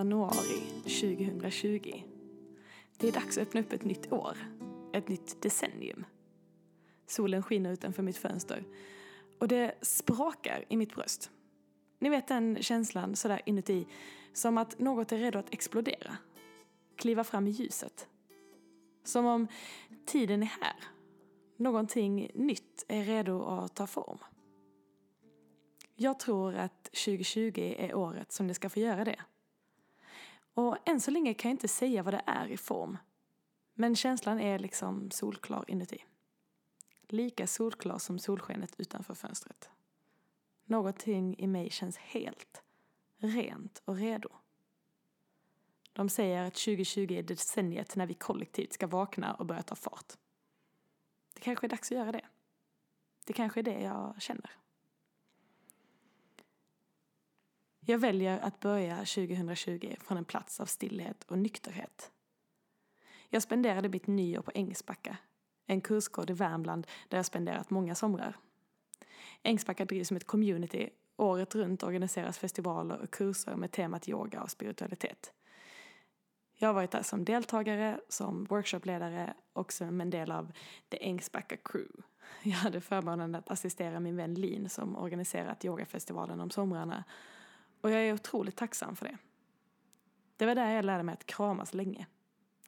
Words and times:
januari 0.00 0.60
2020. 0.82 2.02
Det 2.98 3.08
är 3.08 3.12
dags 3.12 3.38
att 3.38 3.42
öppna 3.42 3.60
upp 3.60 3.72
ett 3.72 3.84
nytt 3.84 4.12
år. 4.12 4.36
Ett 4.92 5.08
nytt 5.08 5.42
decennium. 5.42 6.04
Solen 7.06 7.42
skiner 7.42 7.72
utanför 7.72 8.02
mitt 8.02 8.16
fönster 8.16 8.64
och 9.38 9.48
det 9.48 9.74
sprakar 9.82 10.64
i 10.68 10.76
mitt 10.76 10.94
bröst. 10.94 11.30
Ni 11.98 12.08
vet 12.08 12.28
den 12.28 12.62
känslan 12.62 13.16
sådär 13.16 13.42
inuti, 13.46 13.86
som 14.32 14.58
att 14.58 14.78
något 14.78 15.12
är 15.12 15.18
redo 15.18 15.38
att 15.38 15.54
explodera. 15.54 16.16
Kliva 16.96 17.24
fram 17.24 17.46
i 17.46 17.50
ljuset. 17.50 18.08
Som 19.04 19.26
om 19.26 19.48
tiden 20.06 20.42
är 20.42 20.46
här. 20.60 20.76
Någonting 21.56 22.30
nytt 22.34 22.84
är 22.88 23.04
redo 23.04 23.42
att 23.42 23.74
ta 23.74 23.86
form. 23.86 24.18
Jag 25.94 26.18
tror 26.18 26.54
att 26.54 26.84
2020 26.84 27.74
är 27.78 27.94
året 27.94 28.32
som 28.32 28.48
det 28.48 28.54
ska 28.54 28.68
få 28.68 28.80
göra 28.80 29.04
det. 29.04 29.20
Och 30.54 30.88
än 30.88 31.00
så 31.00 31.10
länge 31.10 31.34
kan 31.34 31.48
jag 31.48 31.54
inte 31.54 31.68
säga 31.68 32.02
vad 32.02 32.14
det 32.14 32.22
är 32.26 32.46
i 32.46 32.56
form. 32.56 32.98
Men 33.74 33.96
känslan 33.96 34.40
är 34.40 34.58
liksom 34.58 35.10
solklar 35.10 35.64
inuti. 35.68 36.04
Lika 37.02 37.46
solklar 37.46 37.98
som 37.98 38.18
solskenet 38.18 38.74
utanför 38.80 39.14
fönstret. 39.14 39.70
Någonting 40.64 41.38
i 41.38 41.46
mig 41.46 41.70
känns 41.70 41.96
helt, 41.96 42.62
rent 43.16 43.82
och 43.84 43.96
redo. 43.96 44.28
De 45.92 46.08
säger 46.08 46.42
att 46.42 46.54
2020 46.54 47.12
är 47.12 47.22
decenniet 47.22 47.96
när 47.96 48.06
vi 48.06 48.14
kollektivt 48.14 48.72
ska 48.72 48.86
vakna 48.86 49.34
och 49.34 49.46
börja 49.46 49.62
ta 49.62 49.74
fart. 49.74 50.12
Det 51.34 51.40
kanske 51.40 51.66
är 51.66 51.68
dags 51.68 51.92
att 51.92 51.98
göra 51.98 52.12
det. 52.12 52.26
Det 53.24 53.32
kanske 53.32 53.60
är 53.60 53.64
det 53.64 53.80
jag 53.80 54.22
känner. 54.22 54.50
Jag 57.80 57.98
väljer 57.98 58.38
att 58.38 58.60
börja 58.60 58.96
2020 58.96 59.94
från 60.00 60.18
en 60.18 60.24
plats 60.24 60.60
av 60.60 60.66
stillhet 60.66 61.24
och 61.24 61.38
nykterhet. 61.38 62.10
Jag 63.28 63.42
spenderade 63.42 63.88
mitt 63.88 64.06
nyår 64.06 64.42
på 64.42 64.50
Ängsbacka, 64.54 65.16
en 65.66 65.80
kursgård 65.80 66.30
i 66.30 66.32
Värmland 66.32 66.86
där 67.08 67.18
jag 67.18 67.26
spenderat 67.26 67.70
många 67.70 67.94
somrar. 67.94 68.36
Ängsbacka 69.42 69.84
drivs 69.84 70.08
som 70.08 70.16
ett 70.16 70.26
community. 70.26 70.90
Året 71.16 71.54
runt 71.54 71.82
organiseras 71.82 72.38
festivaler 72.38 72.98
och 72.98 73.10
kurser 73.10 73.56
med 73.56 73.72
temat 73.72 74.08
yoga 74.08 74.42
och 74.42 74.50
spiritualitet. 74.50 75.32
Jag 76.54 76.68
har 76.68 76.74
varit 76.74 76.90
där 76.90 77.02
som 77.02 77.24
deltagare, 77.24 78.00
som 78.08 78.44
workshopledare 78.44 79.34
och 79.52 79.72
som 79.72 80.00
en 80.00 80.10
del 80.10 80.30
av 80.30 80.52
The 80.88 81.06
Ängsbacka 81.06 81.56
Crew. 81.56 82.02
Jag 82.42 82.56
hade 82.56 82.80
förmånen 82.80 83.34
att 83.34 83.50
assistera 83.50 84.00
min 84.00 84.16
vän 84.16 84.34
Lin 84.34 84.68
som 84.68 84.96
organiserat 84.96 85.64
yogafestivalen 85.64 86.40
om 86.40 86.50
somrarna 86.50 87.04
och 87.80 87.90
jag 87.90 88.00
är 88.00 88.12
otroligt 88.12 88.56
tacksam 88.56 88.96
för 88.96 89.06
det. 89.06 89.18
Det 90.36 90.46
var 90.46 90.54
där 90.54 90.74
jag 90.74 90.84
lärde 90.84 91.02
mig 91.02 91.12
att 91.12 91.26
kramas 91.26 91.74
länge. 91.74 92.06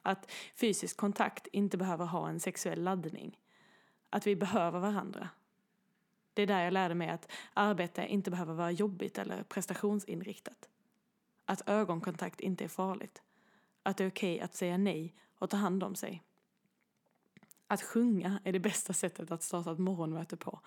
Att 0.01 0.31
fysisk 0.55 0.97
kontakt 0.97 1.47
inte 1.47 1.77
behöver 1.77 2.05
ha 2.05 2.29
en 2.29 2.39
sexuell 2.39 2.83
laddning. 2.83 3.39
Att 4.09 4.27
vi 4.27 4.35
behöver 4.35 4.79
varandra. 4.79 5.29
Det 6.33 6.41
är 6.41 6.47
där 6.47 6.63
jag 6.63 6.73
lärde 6.73 6.95
mig 6.95 7.09
att 7.09 7.31
arbete 7.53 8.05
inte 8.05 8.31
behöver 8.31 8.53
vara 8.53 8.71
jobbigt 8.71 9.17
eller 9.17 9.43
prestationsinriktat. 9.43 10.69
Att 11.45 11.69
ögonkontakt 11.69 12.39
inte 12.39 12.63
är 12.63 12.67
farligt. 12.67 13.21
Att 13.83 13.97
det 13.97 14.03
är 14.03 14.09
okej 14.09 14.35
okay 14.35 14.45
att 14.45 14.55
säga 14.55 14.77
nej 14.77 15.15
och 15.39 15.49
ta 15.49 15.57
hand 15.57 15.83
om 15.83 15.95
sig. 15.95 16.23
Att 17.67 17.81
sjunga 17.81 18.39
är 18.43 18.53
det 18.53 18.59
bästa 18.59 18.93
sättet 18.93 19.31
att 19.31 19.43
starta 19.43 19.71
ett 19.71 19.79
morgonmöte 19.79 20.37
på. 20.37 20.59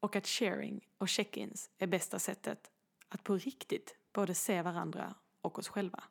Och 0.00 0.16
att 0.16 0.26
sharing 0.26 0.88
och 0.98 1.08
check-ins 1.08 1.70
är 1.78 1.86
bästa 1.86 2.18
sättet 2.18 2.70
att 3.08 3.24
på 3.24 3.36
riktigt 3.36 3.96
både 4.12 4.34
se 4.34 4.62
varandra 4.62 5.14
och 5.40 5.58
oss 5.58 5.68
själva. 5.68 6.04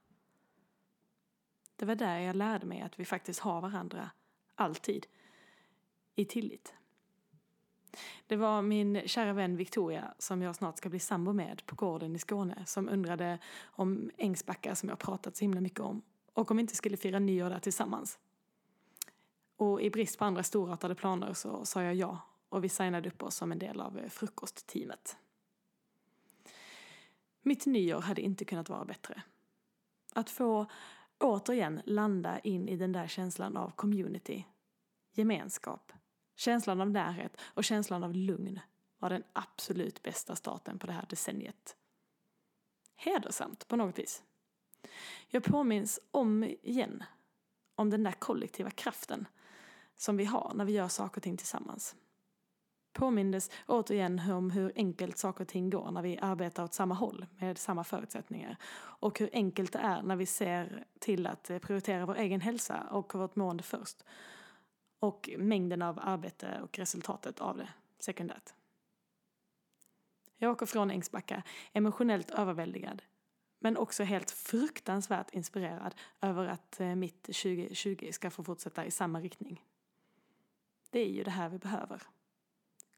Det 1.76 1.86
var 1.86 1.96
där 1.96 2.20
jag 2.20 2.36
lärde 2.36 2.66
mig 2.66 2.82
att 2.82 3.00
vi 3.00 3.06
faktiskt 3.06 3.40
har 3.40 3.62
varandra, 3.62 4.12
alltid, 4.56 5.08
i 6.16 6.26
tillit. 6.26 6.74
Det 8.28 8.36
var 8.36 8.62
min 8.62 9.02
kära 9.06 9.34
vän 9.34 9.58
Victoria, 9.58 10.14
som 10.20 10.42
jag 10.42 10.56
snart 10.56 10.78
ska 10.78 10.90
bli 10.90 11.00
sambo 11.00 11.34
med 11.34 11.66
på 11.66 11.76
gården 11.76 12.16
i 12.16 12.20
Skåne, 12.20 12.66
som 12.66 12.90
undrade 12.90 13.40
om 13.64 14.12
Ängsbacka 14.18 14.76
som 14.76 14.90
jag 14.90 15.00
pratat 15.00 15.36
så 15.36 15.42
himla 15.42 15.62
mycket 15.62 15.80
om 15.80 16.02
och 16.34 16.52
om 16.52 16.58
vi 16.58 16.62
inte 16.62 16.76
skulle 16.76 16.98
fira 16.98 17.20
nyår 17.20 17.50
där 17.50 17.60
tillsammans. 17.60 18.20
Och 19.58 19.82
i 19.82 19.90
brist 19.90 20.18
på 20.18 20.26
andra 20.26 20.44
storartade 20.44 20.96
planer 20.96 21.34
så 21.34 21.66
sa 21.66 21.84
jag 21.84 21.96
ja 21.96 22.20
och 22.50 22.64
vi 22.64 22.70
signade 22.70 23.10
upp 23.10 23.24
oss 23.24 23.36
som 23.36 23.52
en 23.52 23.60
del 23.60 23.82
av 23.82 24.02
frukostteamet. 24.10 25.18
Mitt 27.48 27.66
nyår 27.66 28.02
hade 28.02 28.22
inte 28.22 28.46
kunnat 28.46 28.70
vara 28.70 28.86
bättre. 28.86 29.22
Att 30.14 30.30
få 30.30 30.66
återigen 31.20 31.82
landa 31.86 32.40
in 32.40 32.70
i 32.70 32.76
den 32.76 32.92
där 32.92 33.08
känslan 33.08 33.58
av 33.58 33.72
community, 33.72 34.46
gemenskap, 35.12 35.92
känslan 36.36 36.82
av 36.82 36.90
närhet 36.90 37.38
och 37.42 37.64
känslan 37.64 38.04
av 38.04 38.14
lugn 38.14 38.60
var 38.98 39.10
den 39.10 39.24
absolut 39.34 40.04
bästa 40.04 40.36
starten 40.36 40.80
på 40.80 40.88
det 40.88 40.94
här 40.94 41.06
decenniet. 41.10 41.78
Hedersamt 42.96 43.68
på 43.68 43.76
något 43.76 44.00
vis. 44.00 44.24
Jag 45.28 45.44
påminns 45.44 46.00
om 46.12 46.44
igen 46.44 47.04
om 47.76 47.90
den 47.90 48.04
där 48.04 48.12
kollektiva 48.12 48.72
kraften 48.72 49.28
som 49.96 50.18
vi 50.18 50.26
har 50.26 50.52
när 50.56 50.66
vi 50.66 50.74
gör 50.74 50.88
saker 50.88 51.20
och 51.20 51.24
ting 51.24 51.38
tillsammans 51.38 51.96
påmindes 52.96 53.52
återigen 53.68 54.20
om 54.32 54.52
hur 54.52 54.72
enkelt 54.76 55.18
saker 55.18 55.42
och 55.42 55.48
ting 55.48 55.70
går 55.70 55.92
när 55.92 56.02
vi 56.02 56.18
arbetar 56.22 56.64
åt 56.64 56.74
samma 56.74 56.96
håll 56.96 57.26
med 57.40 57.58
samma 57.58 57.84
förutsättningar. 57.84 58.58
Och 58.78 59.20
hur 59.20 59.30
enkelt 59.34 59.74
det 59.74 59.80
är 59.80 60.02
när 60.02 60.16
vi 60.16 60.26
ser 60.26 60.86
till 61.00 61.28
att 61.28 61.50
eh, 61.50 61.60
prioritera 61.60 62.06
vår 62.06 62.16
egen 62.16 62.42
hälsa 62.42 62.88
och 62.92 63.16
vårt 63.16 63.36
mående 63.36 63.64
först. 63.64 64.06
Och 65.00 65.30
mängden 65.38 65.82
av 65.82 66.00
arbete 66.02 66.60
och 66.64 66.80
resultatet 66.80 67.40
av 67.40 67.58
det 67.58 67.70
sekundärt. 68.00 68.54
Jag 70.38 70.52
åker 70.52 70.66
från 70.66 70.92
Ängsbacka 70.92 71.44
emotionellt 71.74 72.32
överväldigad 72.32 73.02
men 73.60 73.78
också 73.78 74.04
helt 74.04 74.32
fruktansvärt 74.32 75.34
inspirerad 75.34 75.96
över 76.22 76.48
att 76.48 76.80
eh, 76.80 76.96
mitt 76.96 77.24
2020 77.24 78.10
ska 78.12 78.30
få 78.30 78.44
fortsätta 78.44 78.86
i 78.86 78.92
samma 78.92 79.20
riktning. 79.20 79.62
Det 80.90 81.00
är 81.00 81.10
ju 81.10 81.24
det 81.24 81.32
här 81.32 81.50
vi 81.50 81.58
behöver 81.58 82.02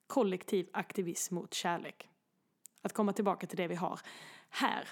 kollektiv 0.07 0.69
aktivism 0.73 1.35
mot 1.35 1.53
kärlek. 1.53 2.09
Att 2.81 2.94
komma 2.94 3.13
tillbaka 3.13 3.47
till 3.47 3.57
det 3.57 3.68
vi 3.68 3.75
har 3.75 4.00
här, 4.50 4.90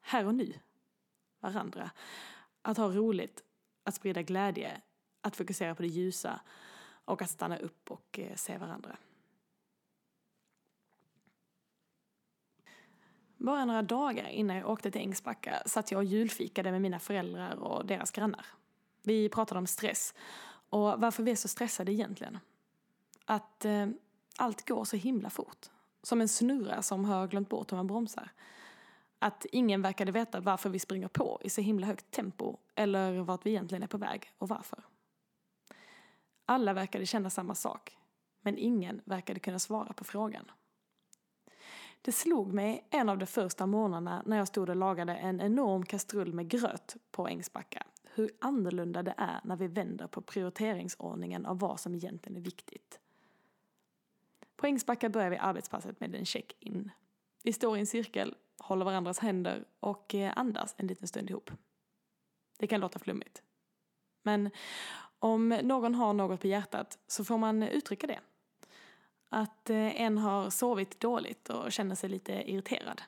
här 0.00 0.26
och 0.26 0.34
nu. 0.34 0.52
Varandra. 1.40 1.90
Att 2.62 2.76
ha 2.76 2.88
roligt, 2.88 3.44
att 3.84 3.94
sprida 3.94 4.22
glädje, 4.22 4.80
att 5.20 5.36
fokusera 5.36 5.74
på 5.74 5.82
det 5.82 5.88
ljusa 5.88 6.40
och 7.04 7.22
att 7.22 7.30
stanna 7.30 7.56
upp 7.56 7.90
och 7.90 8.18
eh, 8.18 8.34
se 8.34 8.58
varandra. 8.58 8.96
Bara 13.36 13.64
några 13.64 13.82
dagar 13.82 14.28
innan 14.28 14.56
jag 14.56 14.70
åkte 14.70 14.90
till 14.90 15.00
Ängsbacka 15.00 15.62
satt 15.66 15.90
jag 15.90 15.98
och 15.98 16.04
julfikade 16.04 16.70
med 16.72 16.82
mina 16.82 16.98
föräldrar 16.98 17.56
och 17.56 17.86
deras 17.86 18.10
grannar. 18.10 18.46
Vi 19.02 19.28
pratade 19.28 19.58
om 19.58 19.66
stress 19.66 20.14
och 20.68 21.00
varför 21.00 21.22
vi 21.22 21.30
är 21.30 21.36
så 21.36 21.48
stressade 21.48 21.92
egentligen. 21.92 22.38
Att 23.24 23.64
eh, 23.64 23.86
allt 24.38 24.68
går 24.68 24.84
så 24.84 24.96
himla 24.96 25.30
fort. 25.30 25.66
Som 26.02 26.20
en 26.20 26.28
snurra 26.28 26.82
som 26.82 27.04
har 27.04 27.26
glömt 27.26 27.48
bort 27.48 27.72
hur 27.72 27.76
man 27.76 27.86
bromsar. 27.86 28.30
Att 29.18 29.46
ingen 29.52 29.82
verkade 29.82 30.12
veta 30.12 30.40
varför 30.40 30.70
vi 30.70 30.78
springer 30.78 31.08
på 31.08 31.40
i 31.44 31.50
så 31.50 31.60
himla 31.60 31.86
högt 31.86 32.10
tempo 32.10 32.56
eller 32.74 33.20
vart 33.20 33.46
vi 33.46 33.50
egentligen 33.50 33.82
är 33.82 33.86
på 33.86 33.98
väg 33.98 34.32
och 34.38 34.48
varför. 34.48 34.84
Alla 36.46 36.72
verkade 36.72 37.06
känna 37.06 37.30
samma 37.30 37.54
sak, 37.54 37.96
men 38.40 38.58
ingen 38.58 39.00
verkade 39.04 39.40
kunna 39.40 39.58
svara 39.58 39.92
på 39.92 40.04
frågan. 40.04 40.50
Det 42.02 42.12
slog 42.12 42.52
mig 42.52 42.86
en 42.90 43.08
av 43.08 43.18
de 43.18 43.26
första 43.26 43.66
morgnarna 43.66 44.22
när 44.26 44.36
jag 44.36 44.48
stod 44.48 44.68
och 44.68 44.76
lagade 44.76 45.16
en 45.16 45.40
enorm 45.40 45.86
kastrull 45.86 46.32
med 46.32 46.48
gröt 46.48 46.96
på 47.10 47.28
Ängsbacka 47.28 47.86
hur 48.14 48.30
annorlunda 48.38 49.02
det 49.02 49.14
är 49.16 49.40
när 49.44 49.56
vi 49.56 49.66
vänder 49.66 50.06
på 50.06 50.22
prioriteringsordningen 50.22 51.46
av 51.46 51.58
vad 51.58 51.80
som 51.80 51.94
egentligen 51.94 52.36
är 52.36 52.40
viktigt. 52.40 53.00
På 54.64 54.68
Ängsbacka 54.68 55.08
börjar 55.08 55.30
vi 55.30 55.36
arbetspasset 55.36 56.00
med 56.00 56.14
en 56.14 56.24
check-in. 56.24 56.90
Vi 57.42 57.52
står 57.52 57.76
i 57.76 57.80
en 57.80 57.86
cirkel, 57.86 58.34
håller 58.58 58.84
varandras 58.84 59.18
händer 59.18 59.64
och 59.80 60.14
eh, 60.14 60.32
andas 60.36 60.74
en 60.78 60.86
liten 60.86 61.08
stund 61.08 61.30
ihop. 61.30 61.50
Det 62.58 62.66
kan 62.66 62.80
låta 62.80 62.98
flummigt. 62.98 63.42
Men 64.22 64.50
om 65.18 65.48
någon 65.48 65.94
har 65.94 66.12
något 66.12 66.40
på 66.40 66.46
hjärtat 66.46 66.98
så 67.06 67.24
får 67.24 67.38
man 67.38 67.62
uttrycka 67.62 68.06
det. 68.06 68.20
Att 69.28 69.70
eh, 69.70 70.00
en 70.00 70.18
har 70.18 70.50
sovit 70.50 71.00
dåligt 71.00 71.50
och 71.50 71.72
känner 71.72 71.94
sig 71.94 72.10
lite 72.10 72.50
irriterad. 72.50 73.02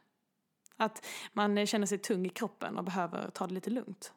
Att 0.76 1.06
man 1.32 1.66
känner 1.66 1.86
sig 1.86 1.98
tung 1.98 2.26
i 2.26 2.30
kroppen 2.30 2.78
och 2.78 2.84
behöver 2.84 3.30
ta 3.30 3.46
det 3.46 3.54
lite 3.54 3.70
lugnt. 3.70 4.12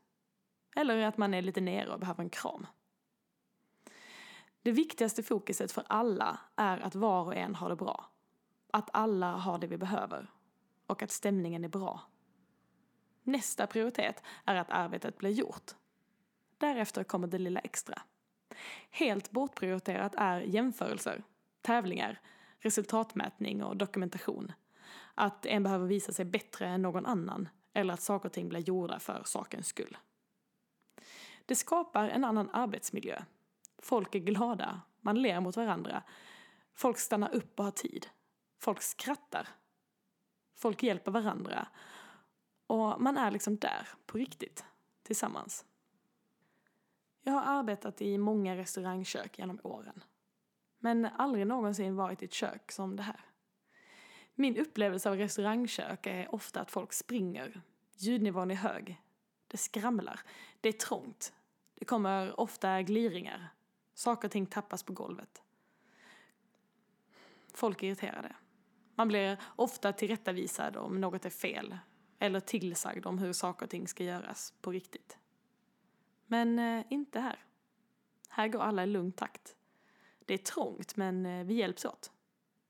Eller 0.76 1.02
att 1.02 1.18
man 1.18 1.34
är 1.34 1.42
lite 1.42 1.62
nere 1.62 1.94
och 1.94 2.00
behöver 2.00 2.24
en 2.24 2.30
kram. 2.30 2.68
Det 4.62 4.72
viktigaste 4.72 5.24
fokuset 5.24 5.72
för 5.72 5.84
alla 5.88 6.40
är 6.56 6.78
att 6.78 6.96
var 6.96 7.26
och 7.26 7.36
en 7.36 7.56
har 7.56 7.70
det 7.70 7.76
bra. 7.76 8.06
Att 8.72 8.90
alla 8.94 9.32
har 9.32 9.58
det 9.58 9.68
vi 9.68 9.78
behöver. 9.78 10.32
Och 10.88 11.04
att 11.04 11.12
stämningen 11.12 11.64
är 11.64 11.70
bra. 11.70 12.02
Nästa 13.24 13.68
prioritet 13.68 14.24
är 14.46 14.56
att 14.56 14.70
arbetet 14.70 15.18
blir 15.18 15.32
gjort. 15.32 15.72
Därefter 16.58 17.04
kommer 17.04 17.28
det 17.28 17.38
lilla 17.38 17.60
extra. 17.60 18.02
Helt 18.90 19.32
bortprioriterat 19.32 20.16
är 20.18 20.42
jämförelser, 20.42 21.24
tävlingar, 21.62 22.22
resultatmätning 22.60 23.64
och 23.64 23.78
dokumentation. 23.78 24.52
Att 25.16 25.46
en 25.46 25.64
behöver 25.64 25.88
visa 25.88 26.12
sig 26.12 26.26
bättre 26.26 26.68
än 26.68 26.82
någon 26.82 27.06
annan 27.06 27.50
eller 27.74 27.94
att 27.94 28.02
saker 28.02 28.30
och 28.30 28.34
ting 28.34 28.50
blir 28.50 28.60
gjorda 28.60 29.00
för 29.00 29.22
sakens 29.26 29.68
skull. 29.68 29.98
Det 31.46 31.56
skapar 31.56 32.10
en 32.10 32.24
annan 32.24 32.50
arbetsmiljö. 32.50 33.22
Folk 33.82 34.16
är 34.16 34.20
glada, 34.20 34.82
man 35.02 35.22
ler 35.22 35.40
mot 35.40 35.58
varandra. 35.58 36.04
Folk 36.74 36.98
stannar 36.98 37.36
upp 37.36 37.60
och 37.60 37.66
har 37.66 37.72
tid. 37.72 38.08
Folk 38.60 38.82
skrattar. 38.82 39.48
Folk 40.56 40.84
hjälper 40.84 41.12
varandra. 41.12 41.68
Och 42.68 43.02
man 43.02 43.18
är 43.18 43.32
liksom 43.32 43.58
där, 43.58 43.88
på 44.06 44.18
riktigt, 44.18 44.66
tillsammans. 45.04 45.66
Jag 47.22 47.34
har 47.34 47.60
arbetat 47.60 48.02
i 48.02 48.18
många 48.18 48.56
restaurangkök 48.56 49.40
genom 49.40 49.60
åren. 49.64 50.04
Men 50.80 51.06
aldrig 51.06 51.48
någonsin 51.48 51.96
varit 51.96 52.22
i 52.22 52.26
ett 52.26 52.34
kök 52.34 52.72
som 52.72 52.96
det 52.96 53.04
här. 53.04 53.20
Min 54.36 54.58
upplevelse 54.58 55.10
av 55.10 55.16
restaurangkök 55.16 56.08
är 56.08 56.36
ofta 56.36 56.62
att 56.62 56.72
folk 56.72 56.94
springer. 56.94 57.62
Ljudnivån 57.98 58.52
är 58.52 58.56
hög. 58.56 59.02
Det 59.48 59.58
skramlar. 59.58 60.20
Det 60.62 60.70
är 60.70 60.74
trångt. 60.74 61.34
Det 61.76 61.86
kommer 61.86 62.40
ofta 62.40 62.82
gliringar. 62.82 63.50
Saker 64.00 64.28
och 64.28 64.32
ting 64.32 64.46
tappas 64.46 64.84
på 64.84 64.94
golvet. 64.94 65.42
Folk 67.54 67.84
är 67.84 67.88
irriterade. 67.88 68.36
Man 68.96 69.08
blir 69.08 69.38
ofta 69.56 69.94
tillrättavisad 69.94 70.78
om 70.78 71.02
något 71.02 71.26
är 71.26 71.30
fel 71.30 71.78
eller 72.20 72.40
tillsagd 72.40 73.06
om 73.06 73.20
hur 73.20 73.34
saker 73.34 73.66
och 73.66 73.70
ting 73.70 73.88
ska 73.88 74.04
göras 74.04 74.54
på 74.62 74.72
riktigt. 74.72 75.18
Men 76.26 76.60
eh, 76.60 76.86
inte 76.90 77.20
här. 77.20 77.46
Här 78.30 78.48
går 78.48 78.60
alla 78.60 78.84
i 78.84 78.88
lugn 78.88 79.12
takt. 79.12 79.56
Det 80.26 80.34
är 80.34 80.38
trångt, 80.38 80.96
men 80.96 81.26
eh, 81.26 81.46
vi 81.46 81.54
hjälps 81.54 81.86
åt. 81.86 82.12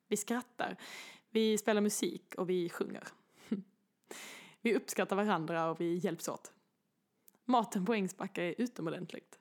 Vi 0.08 0.18
skrattar, 0.18 0.78
vi 1.30 1.58
spelar 1.58 1.81
musik 1.81 2.36
och 2.36 2.50
vi 2.50 2.70
sjunger. 2.70 3.08
vi 4.62 4.76
uppskattar 4.76 5.16
varandra 5.16 5.70
och 5.70 5.81
vi 5.81 5.96
hjälps 5.96 6.28
åt. 6.28 6.54
Maten 7.46 7.86
på 7.86 7.94
Ängsbacka 7.94 8.44
är 8.44 8.56
utomordentligt. 8.58 9.39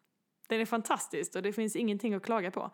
Den 0.49 0.61
är 0.61 0.67
fantastisk 0.67 1.37
och 1.37 1.43
det 1.43 1.53
finns 1.53 1.77
ingenting 1.77 2.15
att 2.15 2.23
klaga 2.23 2.51
på. 2.51 2.71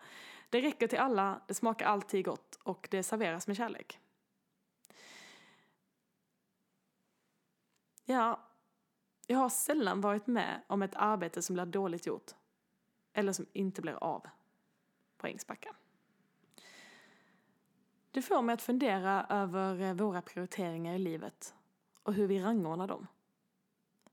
Det 0.49 0.61
räcker 0.61 0.87
till 0.87 0.99
alla, 0.99 1.41
det 1.47 1.53
smakar 1.53 1.85
alltid 1.85 2.25
gott 2.25 2.59
och 2.63 2.87
det 2.91 3.03
serveras 3.03 3.47
med 3.47 3.57
kärlek. 3.57 3.99
Ja, 8.05 8.49
jag 9.27 9.37
har 9.37 9.49
sällan 9.49 10.01
varit 10.01 10.27
med 10.27 10.61
om 10.67 10.81
ett 10.81 10.95
arbete 10.95 11.41
som 11.41 11.53
blir 11.53 11.65
dåligt 11.65 12.05
gjort. 12.05 12.31
Eller 13.13 13.33
som 13.33 13.45
inte 13.53 13.81
blir 13.81 14.03
av 14.03 14.27
på 15.17 15.27
Ängsbacka. 15.27 15.75
Det 18.11 18.21
får 18.21 18.41
mig 18.41 18.53
att 18.53 18.61
fundera 18.61 19.25
över 19.29 19.81
eh, 19.81 19.93
våra 19.93 20.21
prioriteringar 20.21 20.93
i 20.93 20.99
livet 20.99 21.55
och 22.03 22.13
hur 22.13 22.27
vi 22.27 22.39
rangordnar 22.39 22.87
dem. 22.87 23.07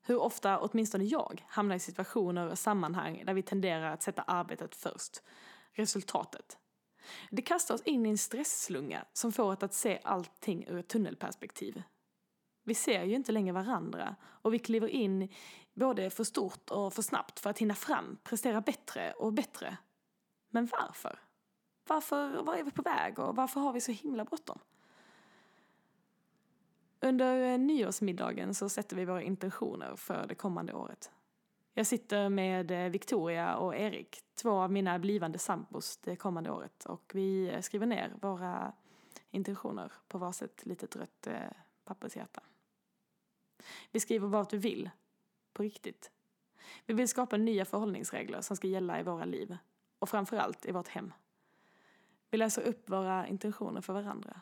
Hur 0.02 0.18
ofta, 0.18 0.58
åtminstone 0.58 1.04
jag, 1.04 1.44
hamnar 1.48 1.76
i 1.76 1.78
situationer 1.78 2.48
och 2.48 2.58
sammanhang 2.58 3.22
där 3.26 3.34
vi 3.34 3.42
tenderar 3.42 3.92
att 3.92 4.02
sätta 4.02 4.22
arbetet 4.22 4.74
först. 4.74 5.22
Resultatet. 5.72 6.58
Det 7.30 7.42
kastar 7.42 7.74
oss 7.74 7.82
in 7.82 8.06
i 8.06 8.08
en 8.08 8.18
stresslunga 8.18 9.04
som 9.12 9.32
får 9.32 9.52
oss 9.52 9.62
att 9.62 9.74
se 9.74 10.00
allting 10.04 10.64
ur 10.68 10.78
ett 10.78 10.88
tunnelperspektiv. 10.88 11.82
Vi 12.64 12.74
ser 12.74 13.04
ju 13.04 13.14
inte 13.14 13.32
längre 13.32 13.52
varandra 13.52 14.16
och 14.22 14.54
vi 14.54 14.58
kliver 14.58 14.88
in 14.88 15.28
både 15.74 16.10
för 16.10 16.24
stort 16.24 16.70
och 16.70 16.94
för 16.94 17.02
snabbt 17.02 17.40
för 17.40 17.50
att 17.50 17.58
hinna 17.58 17.74
fram, 17.74 18.18
prestera 18.22 18.60
bättre 18.60 19.12
och 19.12 19.32
bättre. 19.32 19.76
Men 20.50 20.66
varför? 20.66 21.18
Varför, 21.88 22.42
var 22.42 22.54
är 22.54 22.64
vi 22.64 22.70
på 22.70 22.82
väg 22.82 23.18
och 23.18 23.36
varför 23.36 23.60
har 23.60 23.72
vi 23.72 23.80
så 23.80 23.92
himla 23.92 24.24
bråttom? 24.24 24.58
Under 27.12 27.52
eh, 27.52 27.58
nyårsmiddagen 27.58 28.54
så 28.54 28.68
sätter 28.68 28.96
vi 28.96 29.04
våra 29.04 29.22
intentioner 29.22 29.96
för 29.96 30.26
det 30.26 30.34
kommande 30.34 30.72
året. 30.72 31.10
Jag 31.74 31.86
sitter 31.86 32.28
med 32.28 32.70
eh, 32.70 32.90
Victoria 32.90 33.56
och 33.56 33.76
Erik, 33.76 34.20
två 34.34 34.50
av 34.50 34.72
mina 34.72 34.98
blivande 34.98 35.38
sambos 35.38 35.96
det 35.96 36.16
kommande 36.16 36.50
året 36.50 36.84
och 36.84 37.12
vi 37.14 37.48
eh, 37.48 37.60
skriver 37.60 37.86
ner 37.86 38.12
våra 38.20 38.72
intentioner 39.30 39.92
på 40.08 40.18
varsitt 40.18 40.66
litet 40.66 40.96
rött 40.96 41.28
pappershjärta. 41.84 42.42
Vi 43.90 44.00
skriver 44.00 44.28
vad 44.28 44.52
vi 44.52 44.58
vill, 44.58 44.90
på 45.52 45.62
riktigt. 45.62 46.10
Vi 46.86 46.94
vill 46.94 47.08
skapa 47.08 47.36
nya 47.36 47.64
förhållningsregler 47.64 48.40
som 48.40 48.56
ska 48.56 48.68
gälla 48.68 49.00
i 49.00 49.02
våra 49.02 49.24
liv 49.24 49.56
och 49.98 50.08
framförallt 50.08 50.66
i 50.66 50.72
vårt 50.72 50.88
hem. 50.88 51.12
Vi 52.30 52.38
läser 52.38 52.62
upp 52.62 52.90
våra 52.90 53.28
intentioner 53.28 53.80
för 53.80 53.92
varandra 53.92 54.40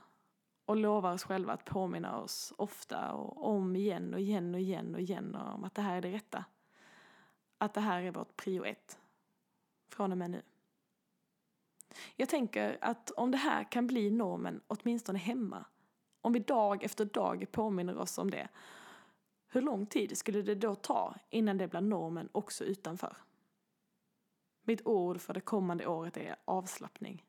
och 0.70 0.76
lovar 0.76 1.12
oss 1.12 1.24
själva 1.24 1.52
att 1.52 1.64
påminna 1.64 2.18
oss 2.18 2.52
ofta 2.58 3.12
och 3.12 3.50
om 3.54 3.76
igen 3.76 4.14
och 4.14 4.20
igen 4.20 4.54
och 4.54 4.60
igen 4.60 4.94
och 4.94 5.00
igen 5.00 5.34
om 5.34 5.64
att 5.64 5.74
det 5.74 5.82
här 5.82 5.96
är 5.96 6.00
det 6.00 6.12
rätta. 6.12 6.44
Att 7.58 7.74
det 7.74 7.80
här 7.80 8.02
är 8.02 8.10
vårt 8.10 8.36
prio 8.36 8.64
ett. 8.64 8.98
Från 9.88 10.12
och 10.12 10.18
med 10.18 10.30
nu. 10.30 10.42
Jag 12.16 12.28
tänker 12.28 12.78
att 12.80 13.10
om 13.10 13.30
det 13.30 13.38
här 13.38 13.64
kan 13.64 13.86
bli 13.86 14.10
normen, 14.10 14.60
åtminstone 14.66 15.18
hemma, 15.18 15.64
om 16.20 16.32
vi 16.32 16.38
dag 16.38 16.84
efter 16.84 17.04
dag 17.04 17.46
påminner 17.52 17.98
oss 17.98 18.18
om 18.18 18.30
det, 18.30 18.48
hur 19.48 19.62
lång 19.62 19.86
tid 19.86 20.18
skulle 20.18 20.42
det 20.42 20.54
då 20.54 20.74
ta 20.74 21.14
innan 21.30 21.58
det 21.58 21.68
blir 21.68 21.80
normen 21.80 22.28
också 22.32 22.64
utanför? 22.64 23.16
Mitt 24.62 24.86
ord 24.86 25.20
för 25.20 25.34
det 25.34 25.40
kommande 25.40 25.86
året 25.86 26.16
är 26.16 26.36
avslappning. 26.44 27.24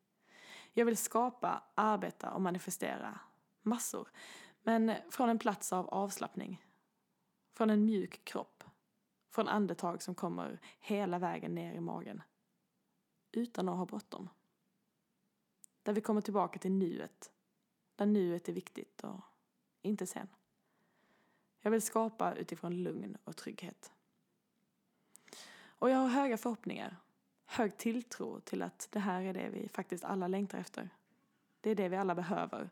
Jag 0.74 0.86
vill 0.86 0.98
skapa, 0.98 1.64
arbeta 1.76 2.32
och 2.32 2.42
manifestera 2.42 3.20
massor. 3.62 4.08
Men 4.64 4.96
från 5.10 5.30
en 5.30 5.40
plats 5.40 5.74
av 5.74 5.90
avslappning. 5.90 6.66
Från 7.54 7.70
en 7.70 7.86
mjuk 7.86 8.26
kropp. 8.26 8.64
Från 9.30 9.48
andetag 9.48 10.02
som 10.02 10.16
kommer 10.16 10.60
hela 10.80 11.20
vägen 11.20 11.56
ner 11.56 11.74
i 11.74 11.80
magen. 11.80 12.22
Utan 13.32 13.70
att 13.70 13.78
ha 13.78 13.86
bråttom. 13.86 14.30
Där 15.84 15.94
vi 15.94 16.02
kommer 16.02 16.22
tillbaka 16.22 16.60
till 16.60 16.72
nuet. 16.72 17.32
Där 17.96 18.06
nuet 18.06 18.50
är 18.50 18.54
viktigt 18.54 19.04
och 19.04 19.22
inte 19.82 20.08
sen. 20.08 20.28
Jag 21.60 21.72
vill 21.72 21.82
skapa 21.82 22.34
utifrån 22.34 22.84
lugn 22.84 23.18
och 23.24 23.38
trygghet. 23.38 23.92
Och 25.64 25.90
jag 25.90 25.98
har 25.98 26.08
höga 26.08 26.38
förhoppningar. 26.38 26.98
Hög 27.46 27.78
tilltro 27.78 28.40
till 28.40 28.62
att 28.62 28.88
det 28.92 29.00
här 29.00 29.22
är 29.22 29.34
det 29.34 29.50
vi 29.50 29.70
faktiskt 29.70 30.04
alla 30.04 30.28
längtar 30.28 30.58
efter. 30.58 30.90
Det 31.62 31.70
är 31.70 31.76
det 31.76 31.90
vi 31.90 31.98
alla 31.98 32.16
behöver. 32.16 32.70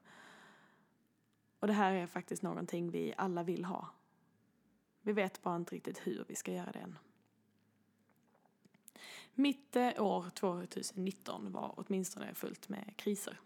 Och 1.60 1.68
det 1.68 1.74
här 1.74 1.94
är 1.94 2.08
faktiskt 2.08 2.44
någonting 2.44 2.92
vi 2.92 3.14
alla 3.18 3.44
vill 3.44 3.66
ha. 3.66 3.90
Vi 5.02 5.12
vet 5.12 5.42
bara 5.42 5.56
inte 5.56 5.76
riktigt 5.76 6.08
hur 6.08 6.26
vi 6.28 6.36
ska 6.36 6.52
göra 6.52 6.72
det 6.72 6.80
än. 6.80 6.98
Mitt 9.34 9.76
år 9.98 10.30
2019 10.30 11.52
var 11.52 11.74
åtminstone 11.78 12.34
fullt 12.34 12.70
med 12.70 12.94
kriser. 12.96 13.40